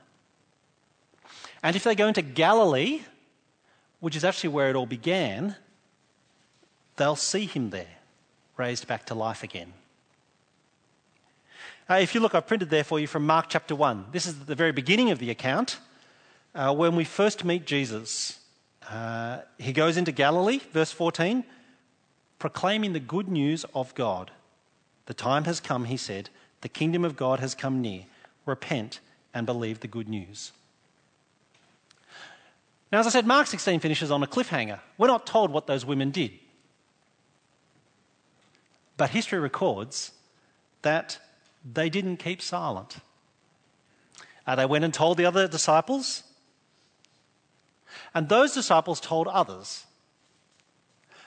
And 1.64 1.76
if 1.76 1.84
they 1.84 1.96
go 1.96 2.08
into 2.08 2.22
Galilee, 2.22 3.02
which 4.02 4.16
is 4.16 4.24
actually 4.24 4.52
where 4.52 4.70
it 4.70 4.76
all 4.76 4.86
began, 4.86 5.56
they'll 6.98 7.16
see 7.16 7.48
him 7.48 7.72
there, 7.72 7.98
raised 8.56 8.86
back 8.86 9.08
to 9.08 9.16
life 9.16 9.42
again. 9.42 9.74
Uh, 11.90 11.96
if 11.96 12.14
you 12.14 12.22
look, 12.22 12.36
I've 12.36 12.46
printed 12.46 12.70
there 12.70 12.84
for 12.84 13.00
you 13.00 13.08
from 13.08 13.26
Mark 13.26 13.48
chapter 13.50 13.76
1. 13.76 14.10
This 14.12 14.28
is 14.28 14.46
the 14.46 14.54
very 14.54 14.72
beginning 14.72 15.10
of 15.10 15.18
the 15.18 15.32
account 15.32 15.80
uh, 16.54 16.72
when 16.72 16.96
we 16.96 17.04
first 17.04 17.44
meet 17.44 17.66
Jesus. 17.66 18.42
Uh, 18.88 19.40
he 19.58 19.74
goes 19.74 19.98
into 19.98 20.12
Galilee, 20.12 20.60
verse 20.72 20.92
14, 20.92 21.44
proclaiming 22.38 22.94
the 22.94 23.00
good 23.00 23.28
news 23.28 23.66
of 23.74 23.96
God. 23.96 24.30
The 25.10 25.16
time 25.16 25.46
has 25.46 25.60
come, 25.60 25.86
he 25.86 25.98
said, 25.98 26.30
the 26.62 26.70
kingdom 26.70 27.04
of 27.04 27.18
God 27.18 27.40
has 27.40 27.56
come 27.56 27.82
near. 27.82 28.04
Repent 28.46 29.00
and 29.34 29.44
believe 29.44 29.80
the 29.80 29.88
good 29.88 30.08
news. 30.08 30.52
Now, 32.92 33.00
as 33.00 33.08
I 33.08 33.10
said, 33.10 33.26
Mark 33.26 33.48
16 33.48 33.80
finishes 33.80 34.12
on 34.12 34.22
a 34.22 34.28
cliffhanger. 34.28 34.80
We're 35.00 35.08
not 35.08 35.26
told 35.26 35.50
what 35.50 35.66
those 35.66 35.84
women 35.84 36.12
did. 36.12 36.34
But 38.98 39.10
history 39.10 39.40
records 39.40 40.12
that 40.84 41.18
they 41.66 41.90
didn't 41.90 42.18
keep 42.18 42.40
silent. 42.40 42.98
Uh, 44.46 44.58
they 44.58 44.68
went 44.68 44.86
and 44.86 44.94
told 44.94 45.18
the 45.18 45.26
other 45.26 45.48
disciples, 45.48 46.22
and 48.14 48.30
those 48.30 48.54
disciples 48.54 49.00
told 49.00 49.28
others. 49.28 49.88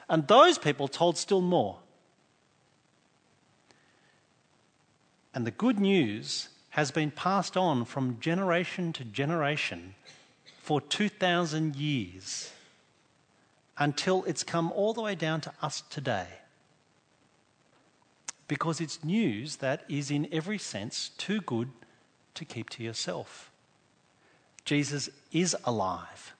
And 0.09 0.29
those 0.29 0.57
people 0.57 0.87
told 0.87 1.18
still 1.18 1.40
more. 1.40 1.81
And 5.35 5.47
the 5.47 5.51
good 5.51 5.79
news 5.79 6.49
has 6.71 6.90
been 6.90 7.11
passed 7.11 7.57
on 7.57 7.85
from 7.85 8.21
generation 8.21 8.92
to 8.95 9.05
generation 9.05 9.95
for 10.62 10.81
2,000 10.81 11.77
years 11.77 12.53
until 13.79 14.25
it's 14.25 14.45
come 14.45 14.71
all 14.73 14.92
the 14.92 15.03
way 15.03 15.14
down 15.14 15.40
to 15.42 15.53
us 15.62 15.83
today 15.90 16.27
because 18.53 18.83
it's 18.83 19.03
news 19.03 19.57
that 19.57 19.83
is, 19.88 20.11
in 20.11 20.29
every 20.31 20.59
sense, 20.59 21.11
too 21.16 21.40
good 21.40 21.71
to 22.35 22.45
keep 22.45 22.68
to 22.68 22.83
yourself. 22.83 23.51
Jesus 24.66 25.09
is 25.33 25.57
alive. 25.64 26.35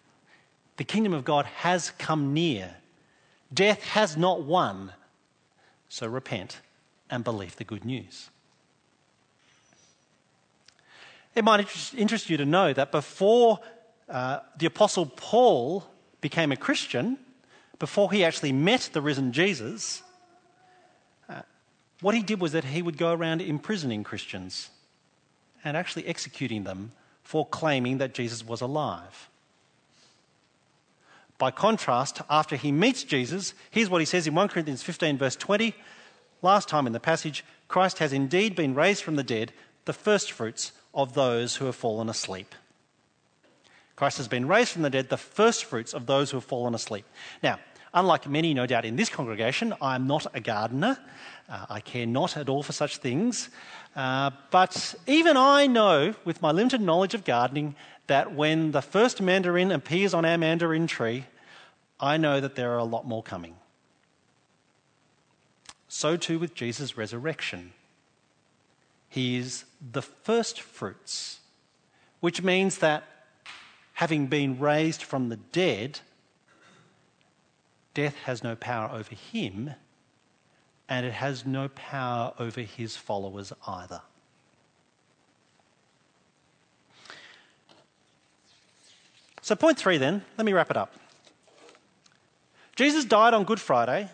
The 0.77 0.85
kingdom 0.85 1.15
of 1.15 1.25
God 1.25 1.47
has 1.47 1.91
come 1.93 2.35
near. 2.35 2.77
Death 3.51 3.83
has 3.85 4.15
not 4.15 4.43
won. 4.43 4.93
So 5.89 6.07
repent 6.07 6.61
and 7.09 7.25
believe 7.25 7.57
the 7.57 7.65
good 7.65 7.85
news. 7.85 8.29
It 11.35 11.45
might 11.45 11.61
interest 11.97 12.29
you 12.29 12.37
to 12.37 12.45
know 12.45 12.73
that 12.73 12.93
before 12.93 13.61
uh, 14.09 14.41
the 14.59 14.67
Apostle 14.67 15.07
Paul 15.07 15.85
became 16.21 16.53
a 16.53 16.57
Christian, 16.57 17.19
before 17.79 18.13
he 18.13 18.25
actually 18.25 18.53
met 18.53 18.91
the 18.93 19.01
risen 19.01 19.33
Jesus, 19.33 20.03
what 22.03 22.17
he 22.17 22.23
did 22.23 22.41
was 22.41 22.53
that 22.53 22.65
he 22.65 22.83
would 22.83 22.99
go 22.99 23.13
around 23.13 23.41
imprisoning 23.41 24.03
Christians 24.03 24.71
and 25.65 25.77
actually 25.77 26.07
executing 26.07 26.65
them 26.65 26.91
for 27.23 27.47
claiming 27.47 27.99
that 27.99 28.13
Jesus 28.13 28.45
was 28.45 28.61
alive. 28.61 29.29
By 31.39 31.53
contrast, 31.53 32.21
after 32.29 32.57
he 32.57 32.73
meets 32.73 33.05
Jesus, 33.05 33.55
here's 33.71 33.89
what 33.89 34.01
he 34.01 34.05
says 34.05 34.27
in 34.27 34.35
1 34.35 34.49
Corinthians 34.49 34.83
15, 34.83 35.17
verse 35.17 35.37
20. 35.37 35.75
Last 36.43 36.69
time 36.69 36.89
in 36.89 36.93
the 36.93 37.01
passage, 37.01 37.45
Christ 37.69 37.99
has 37.99 38.13
indeed 38.13 38.57
been 38.57 38.75
raised 38.75 39.05
from 39.05 39.15
the 39.15 39.23
dead, 39.23 39.53
the 39.85 39.93
firstfruits 39.93 40.73
of 40.95 41.15
those 41.15 41.57
who 41.57 41.67
have 41.67 41.77
fallen 41.77 42.09
asleep. 42.09 42.55
Christ 43.97 44.17
has 44.19 44.29
been 44.29 44.49
raised 44.49 44.71
from 44.71 44.83
the 44.83 44.91
dead, 44.91 45.09
the 45.09 45.17
first 45.17 45.65
fruits 45.65 45.95
of 45.95 46.07
those 46.07 46.31
who 46.31 46.37
have 46.39 46.45
fallen 46.45 46.75
asleep. 46.75 47.05
Now, 47.43 47.59
Unlike 47.95 48.29
many, 48.29 48.55
no 48.55 48.67
doubt, 48.67 48.87
in 48.87 48.97
this 48.97 49.11
congregation, 49.11 49.75
I 49.83 49.97
am 49.97 50.07
not 50.07 50.27
a 50.35 50.41
gardener. 50.41 50.99
Uh, 51.49 51.67
I 51.69 51.81
care 51.81 52.07
not 52.07 52.37
at 52.39 52.49
all 52.49 52.63
for 52.63 52.73
such 52.73 52.97
things. 52.99 53.51
Uh, 53.95 54.31
but 54.51 54.95
even 55.07 55.37
I 55.37 55.67
know, 55.67 56.15
with 56.25 56.41
my 56.41 56.53
limited 56.53 56.81
knowledge 56.81 57.13
of 57.13 57.25
gardening, 57.25 57.75
that 58.07 58.35
when 58.35 58.73
the 58.73 58.81
first 58.81 59.21
mandarin 59.21 59.71
appears 59.71 60.15
on 60.15 60.25
our 60.25 60.39
mandarin 60.39 60.87
tree, 60.87 61.27
I 62.01 62.17
know 62.17 62.41
that 62.41 62.55
there 62.55 62.73
are 62.73 62.79
a 62.79 62.85
lot 62.85 63.07
more 63.07 63.23
coming. 63.23 63.57
So 65.89 66.17
too 66.17 66.39
with 66.39 66.55
Jesus' 66.55 66.97
resurrection. 66.97 67.75
He 69.13 69.37
is 69.37 69.67
the 69.93 70.01
first 70.01 70.59
fruits, 70.63 71.41
which 72.21 72.43
means 72.43 72.79
that 72.79 73.05
having 73.93 74.27
been 74.27 74.59
raised 74.59 75.03
from 75.03 75.29
the 75.29 75.37
dead, 75.37 76.01
death 77.93 78.17
has 78.25 78.43
no 78.43 78.57
power 78.57 78.91
over 78.91 79.15
him, 79.15 79.75
and 80.89 81.05
it 81.05 81.13
has 81.13 81.45
no 81.45 81.69
power 81.69 82.33
over 82.39 82.63
his 82.63 82.97
followers 82.97 83.53
either. 83.69 84.01
So, 89.43 89.55
point 89.55 89.77
three 89.77 89.99
then, 89.99 90.25
let 90.39 90.47
me 90.47 90.55
wrap 90.55 90.71
it 90.71 90.79
up. 90.79 90.95
Jesus 92.77 93.05
died 93.05 93.35
on 93.35 93.45
Good 93.45 93.61
Friday. 93.61 94.09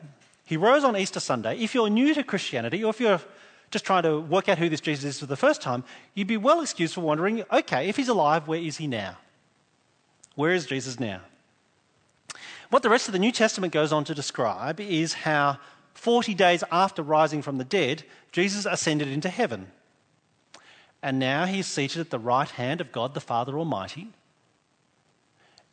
He 0.44 0.56
rose 0.56 0.82
on 0.82 0.96
Easter 0.96 1.20
Sunday. 1.20 1.56
If 1.60 1.72
you're 1.72 1.88
new 1.88 2.14
to 2.14 2.24
Christianity, 2.24 2.82
or 2.82 2.90
if 2.90 2.98
you're 2.98 3.20
just 3.70 3.84
trying 3.84 4.02
to 4.04 4.18
work 4.20 4.48
out 4.48 4.58
who 4.58 4.68
this 4.68 4.80
Jesus 4.80 5.04
is 5.04 5.20
for 5.20 5.26
the 5.26 5.36
first 5.36 5.60
time, 5.60 5.84
you'd 6.14 6.26
be 6.26 6.36
well 6.36 6.60
excused 6.60 6.94
for 6.94 7.00
wondering 7.00 7.44
okay, 7.52 7.88
if 7.88 7.96
he's 7.96 8.08
alive, 8.08 8.48
where 8.48 8.60
is 8.60 8.76
he 8.78 8.86
now? 8.86 9.16
Where 10.34 10.52
is 10.52 10.66
Jesus 10.66 11.00
now? 11.00 11.20
What 12.70 12.82
the 12.82 12.90
rest 12.90 13.08
of 13.08 13.12
the 13.12 13.18
New 13.18 13.32
Testament 13.32 13.72
goes 13.72 13.92
on 13.92 14.04
to 14.04 14.14
describe 14.14 14.78
is 14.78 15.14
how 15.14 15.58
40 15.94 16.34
days 16.34 16.62
after 16.70 17.02
rising 17.02 17.42
from 17.42 17.58
the 17.58 17.64
dead, 17.64 18.04
Jesus 18.30 18.66
ascended 18.66 19.08
into 19.08 19.28
heaven. 19.28 19.68
And 21.02 21.18
now 21.18 21.46
he's 21.46 21.66
seated 21.66 22.00
at 22.00 22.10
the 22.10 22.18
right 22.18 22.48
hand 22.48 22.80
of 22.80 22.92
God 22.92 23.14
the 23.14 23.20
Father 23.20 23.58
Almighty. 23.58 24.08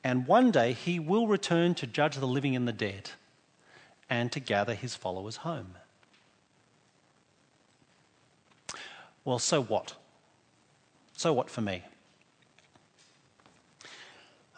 And 0.03 0.27
one 0.27 0.51
day 0.51 0.73
he 0.73 0.99
will 0.99 1.27
return 1.27 1.75
to 1.75 1.87
judge 1.87 2.15
the 2.15 2.27
living 2.27 2.55
and 2.55 2.67
the 2.67 2.73
dead 2.73 3.11
and 4.09 4.31
to 4.31 4.39
gather 4.39 4.73
his 4.73 4.95
followers 4.95 5.37
home. 5.37 5.75
Well, 9.25 9.39
so 9.39 9.61
what? 9.61 9.95
So 11.17 11.33
what 11.33 11.49
for 11.49 11.61
me? 11.61 11.83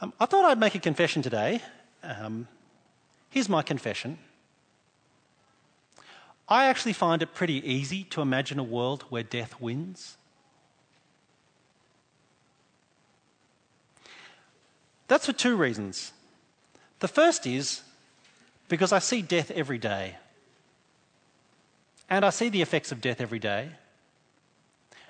Um, 0.01 0.13
I 0.19 0.25
thought 0.25 0.45
I'd 0.45 0.59
make 0.59 0.75
a 0.75 0.79
confession 0.79 1.21
today. 1.21 1.61
Um, 2.03 2.47
here's 3.29 3.49
my 3.49 3.63
confession. 3.63 4.19
I 6.49 6.65
actually 6.65 6.93
find 6.93 7.21
it 7.21 7.33
pretty 7.33 7.67
easy 7.69 8.03
to 8.05 8.21
imagine 8.21 8.59
a 8.59 8.63
world 8.63 9.03
where 9.09 9.23
death 9.23 9.59
wins. 9.59 10.17
That's 15.07 15.25
for 15.25 15.33
two 15.33 15.55
reasons. 15.55 16.11
The 16.99 17.07
first 17.07 17.47
is 17.47 17.81
because 18.67 18.91
I 18.91 18.99
see 18.99 19.21
death 19.21 19.51
every 19.51 19.77
day. 19.77 20.15
And 22.09 22.25
I 22.25 22.29
see 22.29 22.49
the 22.49 22.61
effects 22.61 22.91
of 22.91 23.01
death 23.01 23.19
every 23.21 23.39
day. 23.39 23.71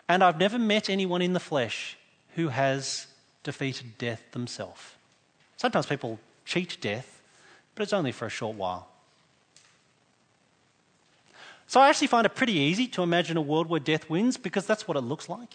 And 0.10 0.24
I've 0.24 0.40
never 0.40 0.58
met 0.58 0.90
anyone 0.90 1.22
in 1.22 1.34
the 1.34 1.40
flesh 1.40 1.98
who 2.36 2.50
has 2.50 3.08
defeated 3.44 3.98
death 3.98 4.22
themselves. 4.32 4.82
Sometimes 5.58 5.86
people 5.86 6.20
cheat 6.46 6.78
death, 6.80 7.22
but 7.76 7.84
it's 7.84 7.94
only 7.94 8.12
for 8.12 8.26
a 8.26 8.30
short 8.30 8.56
while. 8.56 8.88
So 11.68 11.82
I 11.82 11.90
actually 11.90 12.08
find 12.08 12.26
it 12.26 12.34
pretty 12.36 12.54
easy 12.54 12.88
to 12.88 13.04
imagine 13.04 13.36
a 13.36 13.42
world 13.42 13.68
where 13.68 13.80
death 13.80 14.10
wins 14.10 14.38
because 14.38 14.66
that's 14.66 14.88
what 14.88 14.96
it 14.96 15.02
looks 15.02 15.28
like. 15.28 15.50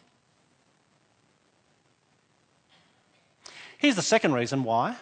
Here's 3.78 3.96
the 3.96 4.02
second 4.02 4.34
reason 4.34 4.62
why 4.62 4.96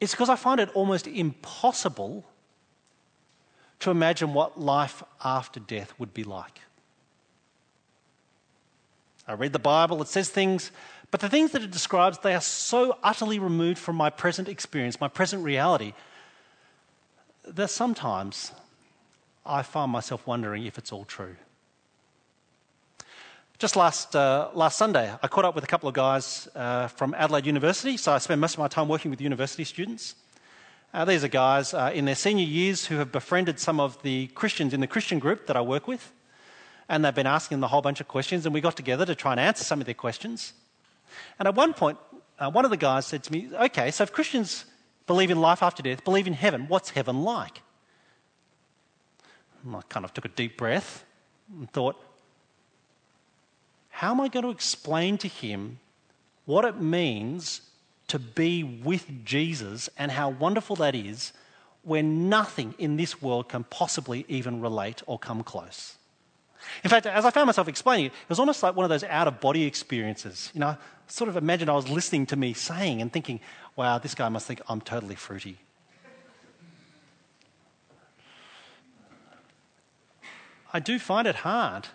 it's 0.00 0.12
because 0.12 0.28
I 0.28 0.34
find 0.34 0.58
it 0.58 0.68
almost 0.74 1.06
impossible 1.06 2.24
to 3.78 3.90
imagine 3.92 4.34
what 4.34 4.58
life 4.60 5.04
after 5.22 5.60
death 5.60 5.94
would 5.98 6.12
be 6.12 6.24
like. 6.24 6.60
I 9.26 9.34
read 9.34 9.52
the 9.52 9.58
Bible, 9.58 10.02
it 10.02 10.08
says 10.08 10.28
things, 10.28 10.70
but 11.10 11.20
the 11.20 11.28
things 11.28 11.52
that 11.52 11.62
it 11.62 11.70
describes, 11.70 12.18
they 12.18 12.34
are 12.34 12.40
so 12.40 12.96
utterly 13.02 13.38
removed 13.38 13.78
from 13.78 13.96
my 13.96 14.10
present 14.10 14.48
experience, 14.48 15.00
my 15.00 15.08
present 15.08 15.44
reality, 15.44 15.92
that 17.46 17.70
sometimes 17.70 18.52
I 19.44 19.62
find 19.62 19.90
myself 19.92 20.26
wondering 20.26 20.64
if 20.64 20.78
it's 20.78 20.92
all 20.92 21.04
true. 21.04 21.36
Just 23.58 23.76
last, 23.76 24.16
uh, 24.16 24.48
last 24.54 24.76
Sunday, 24.76 25.12
I 25.22 25.28
caught 25.28 25.44
up 25.44 25.54
with 25.54 25.62
a 25.62 25.68
couple 25.68 25.88
of 25.88 25.94
guys 25.94 26.48
uh, 26.54 26.88
from 26.88 27.14
Adelaide 27.14 27.46
University. 27.46 27.96
So 27.96 28.12
I 28.12 28.18
spend 28.18 28.40
most 28.40 28.54
of 28.54 28.58
my 28.58 28.68
time 28.68 28.88
working 28.88 29.10
with 29.10 29.20
university 29.20 29.64
students. 29.64 30.16
Uh, 30.92 31.04
these 31.04 31.22
are 31.22 31.28
guys 31.28 31.72
uh, 31.72 31.92
in 31.94 32.04
their 32.04 32.16
senior 32.16 32.44
years 32.44 32.86
who 32.86 32.96
have 32.96 33.12
befriended 33.12 33.60
some 33.60 33.78
of 33.78 34.02
the 34.02 34.26
Christians 34.28 34.74
in 34.74 34.80
the 34.80 34.86
Christian 34.86 35.18
group 35.18 35.46
that 35.46 35.56
I 35.56 35.60
work 35.60 35.86
with. 35.86 36.12
And 36.92 37.02
they've 37.02 37.14
been 37.14 37.26
asking 37.26 37.56
them 37.56 37.64
a 37.64 37.68
whole 37.68 37.80
bunch 37.80 38.02
of 38.02 38.08
questions, 38.08 38.44
and 38.44 38.52
we 38.52 38.60
got 38.60 38.76
together 38.76 39.06
to 39.06 39.14
try 39.14 39.32
and 39.32 39.40
answer 39.40 39.64
some 39.64 39.80
of 39.80 39.86
their 39.86 39.94
questions. 39.94 40.52
And 41.38 41.48
at 41.48 41.54
one 41.54 41.72
point, 41.72 41.96
uh, 42.38 42.50
one 42.50 42.66
of 42.66 42.70
the 42.70 42.76
guys 42.76 43.06
said 43.06 43.22
to 43.24 43.32
me, 43.32 43.48
Okay, 43.54 43.90
so 43.90 44.04
if 44.04 44.12
Christians 44.12 44.66
believe 45.06 45.30
in 45.30 45.40
life 45.40 45.62
after 45.62 45.82
death, 45.82 46.04
believe 46.04 46.26
in 46.26 46.34
heaven, 46.34 46.68
what's 46.68 46.90
heaven 46.90 47.22
like? 47.22 47.62
And 49.64 49.74
I 49.74 49.80
kind 49.88 50.04
of 50.04 50.12
took 50.12 50.26
a 50.26 50.28
deep 50.28 50.58
breath 50.58 51.04
and 51.50 51.70
thought, 51.72 51.96
how 53.88 54.10
am 54.10 54.20
I 54.20 54.28
going 54.28 54.44
to 54.44 54.50
explain 54.50 55.16
to 55.18 55.28
him 55.28 55.78
what 56.44 56.64
it 56.64 56.80
means 56.80 57.62
to 58.08 58.18
be 58.18 58.64
with 58.64 59.24
Jesus 59.24 59.88
and 59.96 60.10
how 60.10 60.28
wonderful 60.28 60.76
that 60.76 60.94
is 60.94 61.32
Where 61.84 62.02
nothing 62.02 62.74
in 62.78 62.96
this 62.96 63.20
world 63.20 63.48
can 63.48 63.64
possibly 63.64 64.24
even 64.28 64.60
relate 64.60 65.02
or 65.06 65.18
come 65.18 65.42
close? 65.42 65.96
In 66.84 66.90
fact, 66.90 67.06
as 67.06 67.24
I 67.24 67.30
found 67.30 67.46
myself 67.46 67.68
explaining 67.68 68.06
it, 68.06 68.12
it 68.12 68.28
was 68.28 68.38
almost 68.38 68.62
like 68.62 68.74
one 68.76 68.84
of 68.84 68.90
those 68.90 69.04
out 69.04 69.28
of 69.28 69.40
body 69.40 69.64
experiences. 69.64 70.50
You 70.54 70.60
know, 70.60 70.68
I 70.68 70.76
sort 71.06 71.28
of 71.28 71.36
imagined 71.36 71.70
I 71.70 71.74
was 71.74 71.88
listening 71.88 72.26
to 72.26 72.36
me 72.36 72.52
saying 72.52 73.00
and 73.02 73.12
thinking, 73.12 73.40
wow, 73.76 73.98
this 73.98 74.14
guy 74.14 74.28
must 74.28 74.46
think 74.46 74.60
I'm 74.68 74.80
totally 74.80 75.14
fruity. 75.14 75.58
I 80.72 80.80
do 80.80 80.98
find 80.98 81.28
it 81.28 81.36
hard 81.36 81.88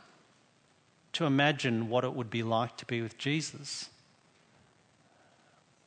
to 1.13 1.25
imagine 1.25 1.89
what 1.89 2.03
it 2.03 2.13
would 2.13 2.29
be 2.29 2.43
like 2.43 2.77
to 2.77 2.85
be 2.85 3.01
with 3.01 3.17
Jesus. 3.17 3.89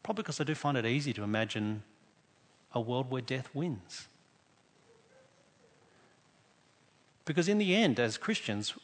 Probably 0.03 0.23
because 0.23 0.41
I 0.41 0.45
do 0.45 0.57
find 0.57 0.77
it 0.77 0.85
easy 0.85 1.13
to 1.13 1.23
imagine 1.23 1.85
a 2.75 2.81
world 2.81 3.11
where 3.11 3.23
death 3.23 3.49
wins. 3.55 4.09
Because 7.31 7.49
in 7.49 7.59
the 7.59 7.77
end, 7.77 8.01
as 8.01 8.19
Christians, 8.19 8.75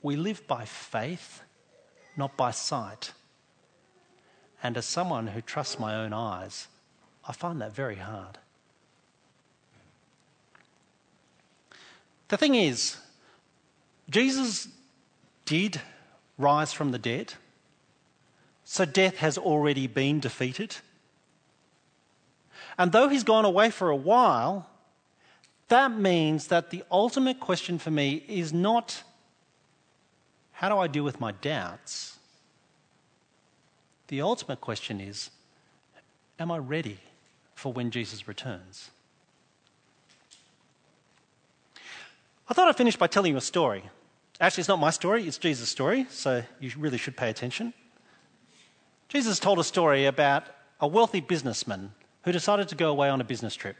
we 0.00 0.14
live 0.14 0.46
by 0.46 0.64
faith, 0.64 1.42
not 2.16 2.36
by 2.36 2.52
sight. 2.52 3.10
And 4.62 4.76
as 4.76 4.86
someone 4.86 5.26
who 5.26 5.40
trusts 5.40 5.76
my 5.76 5.96
own 5.96 6.12
eyes, 6.12 6.68
I 7.28 7.32
find 7.32 7.60
that 7.60 7.74
very 7.74 7.96
hard. 7.96 8.38
The 12.28 12.36
thing 12.36 12.54
is, 12.54 12.96
Jesus 14.08 14.68
did 15.46 15.80
rise 16.38 16.72
from 16.72 16.92
the 16.92 16.98
dead. 17.00 17.34
So 18.62 18.84
death 18.84 19.16
has 19.16 19.36
already 19.36 19.88
been 19.88 20.20
defeated. 20.20 20.76
And 22.78 22.92
though 22.92 23.08
he's 23.08 23.24
gone 23.24 23.44
away 23.44 23.70
for 23.70 23.90
a 23.90 23.96
while, 23.96 24.70
that 25.68 25.92
means 25.92 26.48
that 26.48 26.70
the 26.70 26.84
ultimate 26.90 27.40
question 27.40 27.78
for 27.78 27.90
me 27.90 28.24
is 28.28 28.52
not 28.52 29.02
how 30.52 30.68
do 30.68 30.78
I 30.78 30.86
deal 30.86 31.02
with 31.02 31.20
my 31.20 31.32
doubts? 31.32 32.18
The 34.08 34.20
ultimate 34.20 34.60
question 34.60 35.00
is 35.00 35.30
am 36.38 36.50
I 36.50 36.58
ready 36.58 36.98
for 37.54 37.72
when 37.72 37.90
Jesus 37.90 38.28
returns? 38.28 38.90
I 42.48 42.54
thought 42.54 42.68
I'd 42.68 42.76
finish 42.76 42.96
by 42.96 43.06
telling 43.06 43.32
you 43.32 43.38
a 43.38 43.40
story. 43.40 43.82
Actually, 44.40 44.62
it's 44.62 44.68
not 44.68 44.78
my 44.78 44.90
story, 44.90 45.26
it's 45.26 45.38
Jesus' 45.38 45.68
story, 45.68 46.06
so 46.10 46.42
you 46.60 46.70
really 46.76 46.98
should 46.98 47.16
pay 47.16 47.30
attention. 47.30 47.72
Jesus 49.08 49.38
told 49.38 49.58
a 49.58 49.64
story 49.64 50.06
about 50.06 50.44
a 50.80 50.86
wealthy 50.86 51.20
businessman 51.20 51.92
who 52.22 52.32
decided 52.32 52.68
to 52.68 52.74
go 52.74 52.90
away 52.90 53.08
on 53.08 53.20
a 53.20 53.24
business 53.24 53.54
trip. 53.54 53.76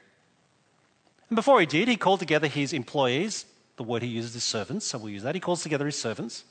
And 1.28 1.36
before 1.36 1.60
he 1.60 1.66
did, 1.66 1.88
he 1.88 1.96
called 1.96 2.20
together 2.20 2.48
his 2.48 2.72
employees. 2.72 3.46
The 3.76 3.82
word 3.82 4.02
he 4.02 4.08
uses 4.08 4.36
is 4.36 4.44
servants, 4.44 4.86
so 4.86 4.98
we'll 4.98 5.10
use 5.10 5.22
that. 5.22 5.34
He 5.34 5.40
calls 5.40 5.62
together 5.62 5.86
his 5.86 5.98
servants 5.98 6.44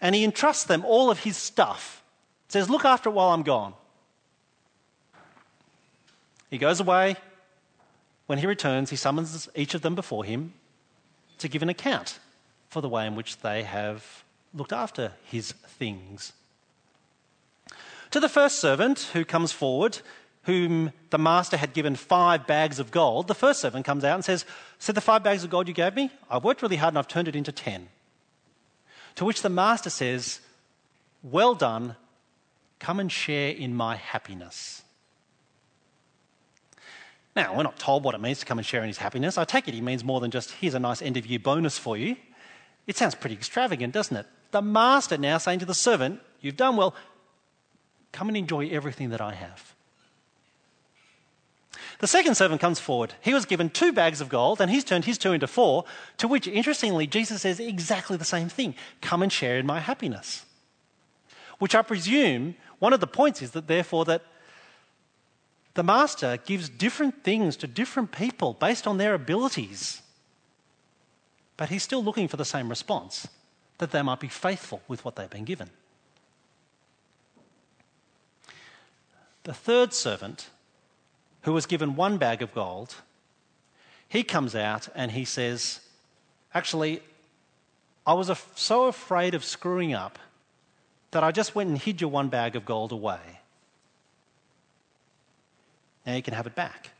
and 0.00 0.14
he 0.14 0.24
entrusts 0.24 0.64
them 0.64 0.84
all 0.84 1.10
of 1.10 1.20
his 1.20 1.36
stuff. 1.36 2.02
Says, 2.48 2.70
Look 2.70 2.84
after 2.84 3.10
it 3.10 3.12
while 3.12 3.30
I'm 3.30 3.42
gone. 3.42 3.74
He 6.50 6.58
goes 6.58 6.80
away. 6.80 7.16
When 8.26 8.38
he 8.38 8.46
returns, 8.46 8.90
he 8.90 8.96
summons 8.96 9.48
each 9.54 9.74
of 9.74 9.82
them 9.82 9.94
before 9.94 10.24
him 10.24 10.52
to 11.38 11.48
give 11.48 11.62
an 11.62 11.68
account 11.68 12.18
for 12.68 12.82
the 12.82 12.88
way 12.88 13.06
in 13.06 13.14
which 13.14 13.38
they 13.38 13.62
have 13.62 14.24
looked 14.54 14.72
after 14.72 15.12
his 15.24 15.52
things. 15.52 16.32
To 18.10 18.20
the 18.20 18.28
first 18.28 18.58
servant 18.58 19.10
who 19.12 19.24
comes 19.24 19.52
forward, 19.52 20.00
whom 20.44 20.92
the 21.10 21.18
master 21.18 21.56
had 21.56 21.72
given 21.72 21.96
five 21.96 22.46
bags 22.46 22.78
of 22.78 22.90
gold, 22.90 23.28
the 23.28 23.34
first 23.34 23.60
servant 23.60 23.84
comes 23.84 24.04
out 24.04 24.14
and 24.14 24.24
says, 24.24 24.44
So 24.78 24.92
the 24.92 25.00
five 25.00 25.22
bags 25.22 25.44
of 25.44 25.50
gold 25.50 25.68
you 25.68 25.74
gave 25.74 25.94
me, 25.94 26.10
I've 26.30 26.44
worked 26.44 26.62
really 26.62 26.76
hard 26.76 26.92
and 26.92 26.98
I've 26.98 27.08
turned 27.08 27.28
it 27.28 27.36
into 27.36 27.52
ten. 27.52 27.88
To 29.16 29.24
which 29.24 29.42
the 29.42 29.48
master 29.48 29.90
says, 29.90 30.40
Well 31.22 31.54
done, 31.54 31.96
come 32.78 33.00
and 33.00 33.10
share 33.10 33.50
in 33.50 33.74
my 33.74 33.96
happiness. 33.96 34.82
Now, 37.36 37.56
we're 37.56 37.62
not 37.62 37.78
told 37.78 38.02
what 38.02 38.14
it 38.14 38.20
means 38.20 38.40
to 38.40 38.46
come 38.46 38.58
and 38.58 38.66
share 38.66 38.82
in 38.82 38.88
his 38.88 38.98
happiness. 38.98 39.38
I 39.38 39.44
take 39.44 39.68
it 39.68 39.74
he 39.74 39.80
means 39.80 40.02
more 40.02 40.20
than 40.20 40.30
just, 40.30 40.50
here's 40.52 40.74
a 40.74 40.80
nice 40.80 41.00
end 41.00 41.16
of 41.16 41.26
year 41.26 41.38
bonus 41.38 41.78
for 41.78 41.96
you. 41.96 42.16
It 42.86 42.96
sounds 42.96 43.14
pretty 43.14 43.36
extravagant, 43.36 43.92
doesn't 43.92 44.16
it? 44.16 44.26
The 44.50 44.62
master 44.62 45.18
now 45.18 45.38
saying 45.38 45.60
to 45.60 45.66
the 45.66 45.74
servant, 45.74 46.20
You've 46.40 46.56
done 46.56 46.76
well, 46.76 46.94
come 48.12 48.28
and 48.28 48.36
enjoy 48.36 48.68
everything 48.68 49.10
that 49.10 49.20
I 49.20 49.34
have. 49.34 49.74
The 51.98 52.06
second 52.06 52.36
servant 52.36 52.60
comes 52.60 52.78
forward. 52.78 53.14
He 53.20 53.34
was 53.34 53.44
given 53.44 53.70
two 53.70 53.92
bags 53.92 54.20
of 54.20 54.28
gold, 54.28 54.60
and 54.60 54.70
he's 54.70 54.84
turned 54.84 55.04
his 55.04 55.18
two 55.18 55.32
into 55.32 55.48
four, 55.48 55.84
to 56.18 56.28
which, 56.28 56.46
interestingly, 56.46 57.06
Jesus 57.08 57.42
says 57.42 57.58
exactly 57.58 58.16
the 58.16 58.24
same 58.24 58.48
thing 58.48 58.74
come 59.00 59.22
and 59.22 59.32
share 59.32 59.58
in 59.58 59.66
my 59.66 59.80
happiness. 59.80 60.46
Which 61.58 61.74
I 61.74 61.82
presume 61.82 62.54
one 62.78 62.92
of 62.92 63.00
the 63.00 63.08
points 63.08 63.42
is 63.42 63.50
that, 63.50 63.66
therefore, 63.66 64.04
that 64.04 64.22
the 65.74 65.82
master 65.82 66.38
gives 66.44 66.68
different 66.68 67.24
things 67.24 67.56
to 67.56 67.66
different 67.66 68.12
people 68.12 68.54
based 68.54 68.86
on 68.86 68.98
their 68.98 69.14
abilities. 69.14 70.02
But 71.56 71.68
he's 71.68 71.82
still 71.82 72.02
looking 72.02 72.28
for 72.28 72.36
the 72.36 72.44
same 72.44 72.68
response 72.68 73.26
that 73.78 73.90
they 73.90 74.02
might 74.02 74.20
be 74.20 74.28
faithful 74.28 74.82
with 74.86 75.04
what 75.04 75.16
they've 75.16 75.30
been 75.30 75.44
given. 75.44 75.70
The 79.42 79.54
third 79.54 79.92
servant, 79.92 80.50
who 81.42 81.52
was 81.52 81.66
given 81.66 81.96
one 81.96 82.18
bag 82.18 82.42
of 82.42 82.54
gold, 82.54 82.96
he 84.08 84.22
comes 84.22 84.54
out 84.54 84.88
and 84.94 85.12
he 85.12 85.24
says, 85.24 85.80
Actually, 86.54 87.02
I 88.06 88.14
was 88.14 88.30
so 88.54 88.86
afraid 88.86 89.34
of 89.34 89.44
screwing 89.44 89.92
up 89.92 90.18
that 91.10 91.22
I 91.22 91.30
just 91.30 91.54
went 91.54 91.68
and 91.68 91.78
hid 91.78 92.00
your 92.00 92.10
one 92.10 92.28
bag 92.28 92.56
of 92.56 92.64
gold 92.64 92.92
away. 92.92 93.20
Now 96.06 96.14
you 96.14 96.22
can 96.22 96.34
have 96.34 96.46
it 96.46 96.54
back. 96.54 96.90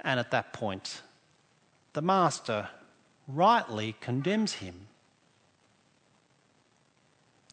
And 0.00 0.20
at 0.20 0.30
that 0.30 0.52
point, 0.52 1.02
the 1.92 2.02
master 2.02 2.68
rightly 3.26 3.96
condemns 4.00 4.54
him 4.54 4.86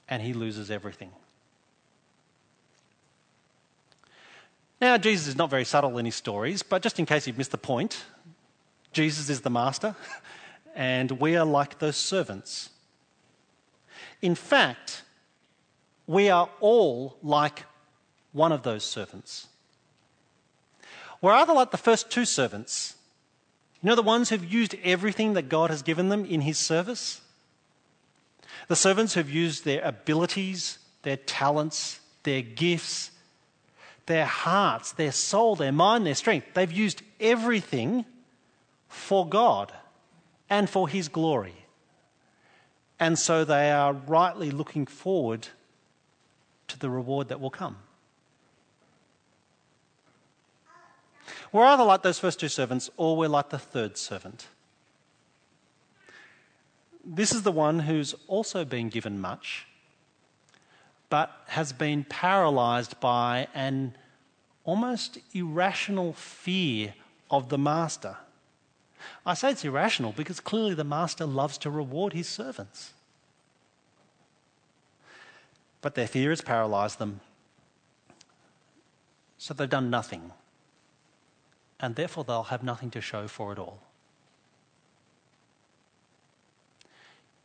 and 0.08 0.22
he 0.22 0.34
loses 0.34 0.70
everything. 0.70 1.12
Now, 4.84 4.98
Jesus 4.98 5.28
is 5.28 5.38
not 5.38 5.50
very 5.50 5.64
subtle 5.64 5.98
in 5.98 6.04
his 6.04 6.16
stories, 6.16 6.62
but 6.62 6.82
just 6.82 7.00
in 7.00 7.06
case 7.06 7.26
you've 7.26 7.38
missed 7.38 7.52
the 7.52 7.58
point, 7.58 8.04
Jesus 8.92 9.30
is 9.30 9.40
the 9.40 9.50
master 9.50 9.96
and 10.76 11.10
we 11.10 11.38
are 11.38 11.46
like 11.46 11.80
those 11.80 11.96
servants. 11.96 12.70
In 14.22 14.36
fact, 14.36 15.04
we 16.06 16.30
are 16.30 16.50
all 16.60 17.16
like 17.24 17.64
one 18.34 18.52
of 18.52 18.64
those 18.64 18.84
servants. 18.84 19.48
We're 21.22 21.32
either 21.32 21.54
like 21.54 21.72
the 21.72 21.78
first 21.78 22.12
two 22.12 22.26
servants, 22.26 22.98
you 23.82 23.88
know, 23.88 23.96
the 23.96 24.02
ones 24.02 24.32
who've 24.32 24.44
used 24.44 24.76
everything 24.84 25.32
that 25.36 25.48
God 25.48 25.70
has 25.70 25.82
given 25.82 26.10
them 26.10 26.26
in 26.26 26.42
His 26.42 26.58
service? 26.58 27.22
The 28.68 28.76
servants 28.76 29.14
who've 29.14 29.30
used 29.30 29.64
their 29.64 29.82
abilities, 29.82 30.78
their 31.04 31.16
talents, 31.16 32.02
their 32.24 32.42
gifts, 32.42 33.12
their 34.06 34.26
hearts, 34.26 34.92
their 34.92 35.12
soul, 35.12 35.56
their 35.56 35.72
mind, 35.72 36.06
their 36.06 36.16
strength. 36.16 36.48
They've 36.54 36.72
used 36.72 37.02
everything 37.20 38.06
for 38.88 39.28
God 39.28 39.72
and 40.50 40.70
for 40.70 40.88
His 40.88 41.08
glory. 41.08 41.56
And 43.00 43.18
so 43.18 43.44
they 43.44 43.72
are 43.72 43.94
rightly 43.94 44.52
looking 44.52 44.86
forward 44.86 45.48
to 46.68 46.80
the 46.80 46.90
reward 46.90 47.30
that 47.30 47.40
will 47.40 47.50
come. 47.50 47.78
We're 51.52 51.66
either 51.66 51.84
like 51.84 52.02
those 52.02 52.20
first 52.20 52.40
two 52.40 52.50
servants 52.50 52.90
or 52.98 53.16
we're 53.16 53.30
like 53.30 53.50
the 53.50 53.60
third 53.60 53.98
servant. 53.98 54.48
This 57.06 57.34
is 57.34 57.44
the 57.44 57.52
one 57.52 57.80
who's 57.80 58.16
also 58.28 58.66
been 58.66 58.90
given 58.90 59.20
much, 59.20 59.68
but 61.14 61.44
has 61.46 61.72
been 61.72 62.04
paralyzed 62.06 63.00
by 63.00 63.48
an 63.54 63.96
almost 64.64 65.20
irrational 65.34 66.12
fear 66.14 66.96
of 67.30 67.50
the 67.50 67.58
master. 67.60 68.18
I 69.24 69.36
say 69.36 69.52
it's 69.52 69.64
irrational 69.64 70.12
because 70.14 70.40
clearly 70.40 70.74
the 70.74 70.84
master 70.84 71.28
loves 71.28 71.60
to 71.60 71.70
reward 71.70 72.14
his 72.14 72.28
servants. 72.28 72.94
But 75.82 75.94
their 75.94 76.08
fear 76.08 76.32
has 76.32 76.42
paralyzed 76.42 76.98
them, 76.98 77.20
so 79.38 79.54
they've 79.54 79.70
done 79.70 79.92
nothing 79.92 80.32
and 81.80 81.96
therefore 81.96 82.24
they'll 82.24 82.50
have 82.56 82.64
nothing 82.64 82.90
to 82.90 83.02
show 83.02 83.28
for 83.28 83.54
it 83.54 83.60
all. 83.60 83.78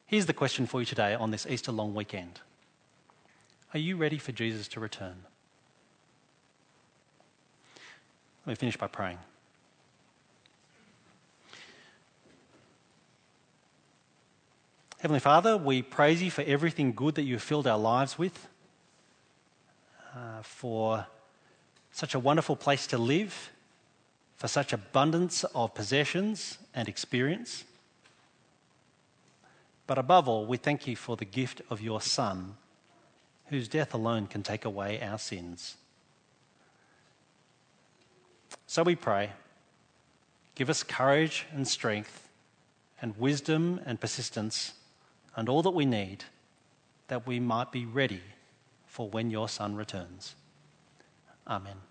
Here's 0.07 0.25
the 0.25 0.33
question 0.33 0.65
for 0.67 0.81
you 0.81 0.87
today 0.87 1.13
on 1.13 1.33
this 1.33 1.47
Easter 1.47 1.71
long 1.71 1.95
weekend 1.95 2.41
Are 3.75 3.79
you 3.79 3.97
ready 3.97 4.19
for 4.19 4.33
Jesus 4.33 4.67
to 4.69 4.81
return? 4.81 5.17
Let 8.47 8.53
me 8.53 8.55
finish 8.55 8.77
by 8.77 8.87
praying. 8.87 9.19
Heavenly 15.01 15.21
Father, 15.21 15.57
we 15.57 15.83
praise 15.83 16.23
you 16.23 16.31
for 16.31 16.43
everything 16.43 16.93
good 16.93 17.15
that 17.17 17.23
you've 17.23 17.43
filled 17.43 17.67
our 17.67 17.79
lives 17.79 18.19
with, 18.19 18.49
uh, 20.17 20.43
for 20.43 21.07
such 21.93 22.15
a 22.15 22.19
wonderful 22.19 22.57
place 22.57 22.87
to 22.89 22.99
live 22.99 23.51
for 24.39 24.49
such 24.49 24.73
abundance 24.73 25.45
of 25.55 25.75
possessions 25.75 26.59
and 26.75 26.89
experience. 26.89 27.65
But 29.87 29.99
above 29.99 30.29
all, 30.29 30.47
we 30.47 30.57
thank 30.57 30.87
you 30.87 30.97
for 30.97 31.17
the 31.17 31.25
gift 31.25 31.61
of 31.71 31.81
your 31.81 32.01
Son, 32.01 32.57
whose 33.51 33.69
death 33.69 33.95
alone 33.95 34.27
can 34.27 34.43
take 34.43 34.65
away 34.65 35.01
our 35.01 35.19
sins. 35.19 35.77
So 38.67 38.83
we 38.83 38.97
pray, 38.97 39.33
give 40.55 40.69
us 40.69 40.83
courage 40.83 41.47
and 41.53 41.67
strength, 41.67 42.29
and 43.01 43.17
wisdom 43.17 43.81
and 43.87 44.01
persistence, 44.01 44.73
and 45.37 45.49
all 45.49 45.63
that 45.63 45.71
we 45.71 45.87
need, 45.87 46.25
that 47.09 47.27
we 47.27 47.41
might 47.41 47.73
be 47.73 47.87
ready 47.87 48.23
for 48.87 49.09
when 49.09 49.31
your 49.31 49.49
Son 49.49 49.77
returns. 49.77 50.35
Amen. 51.47 51.88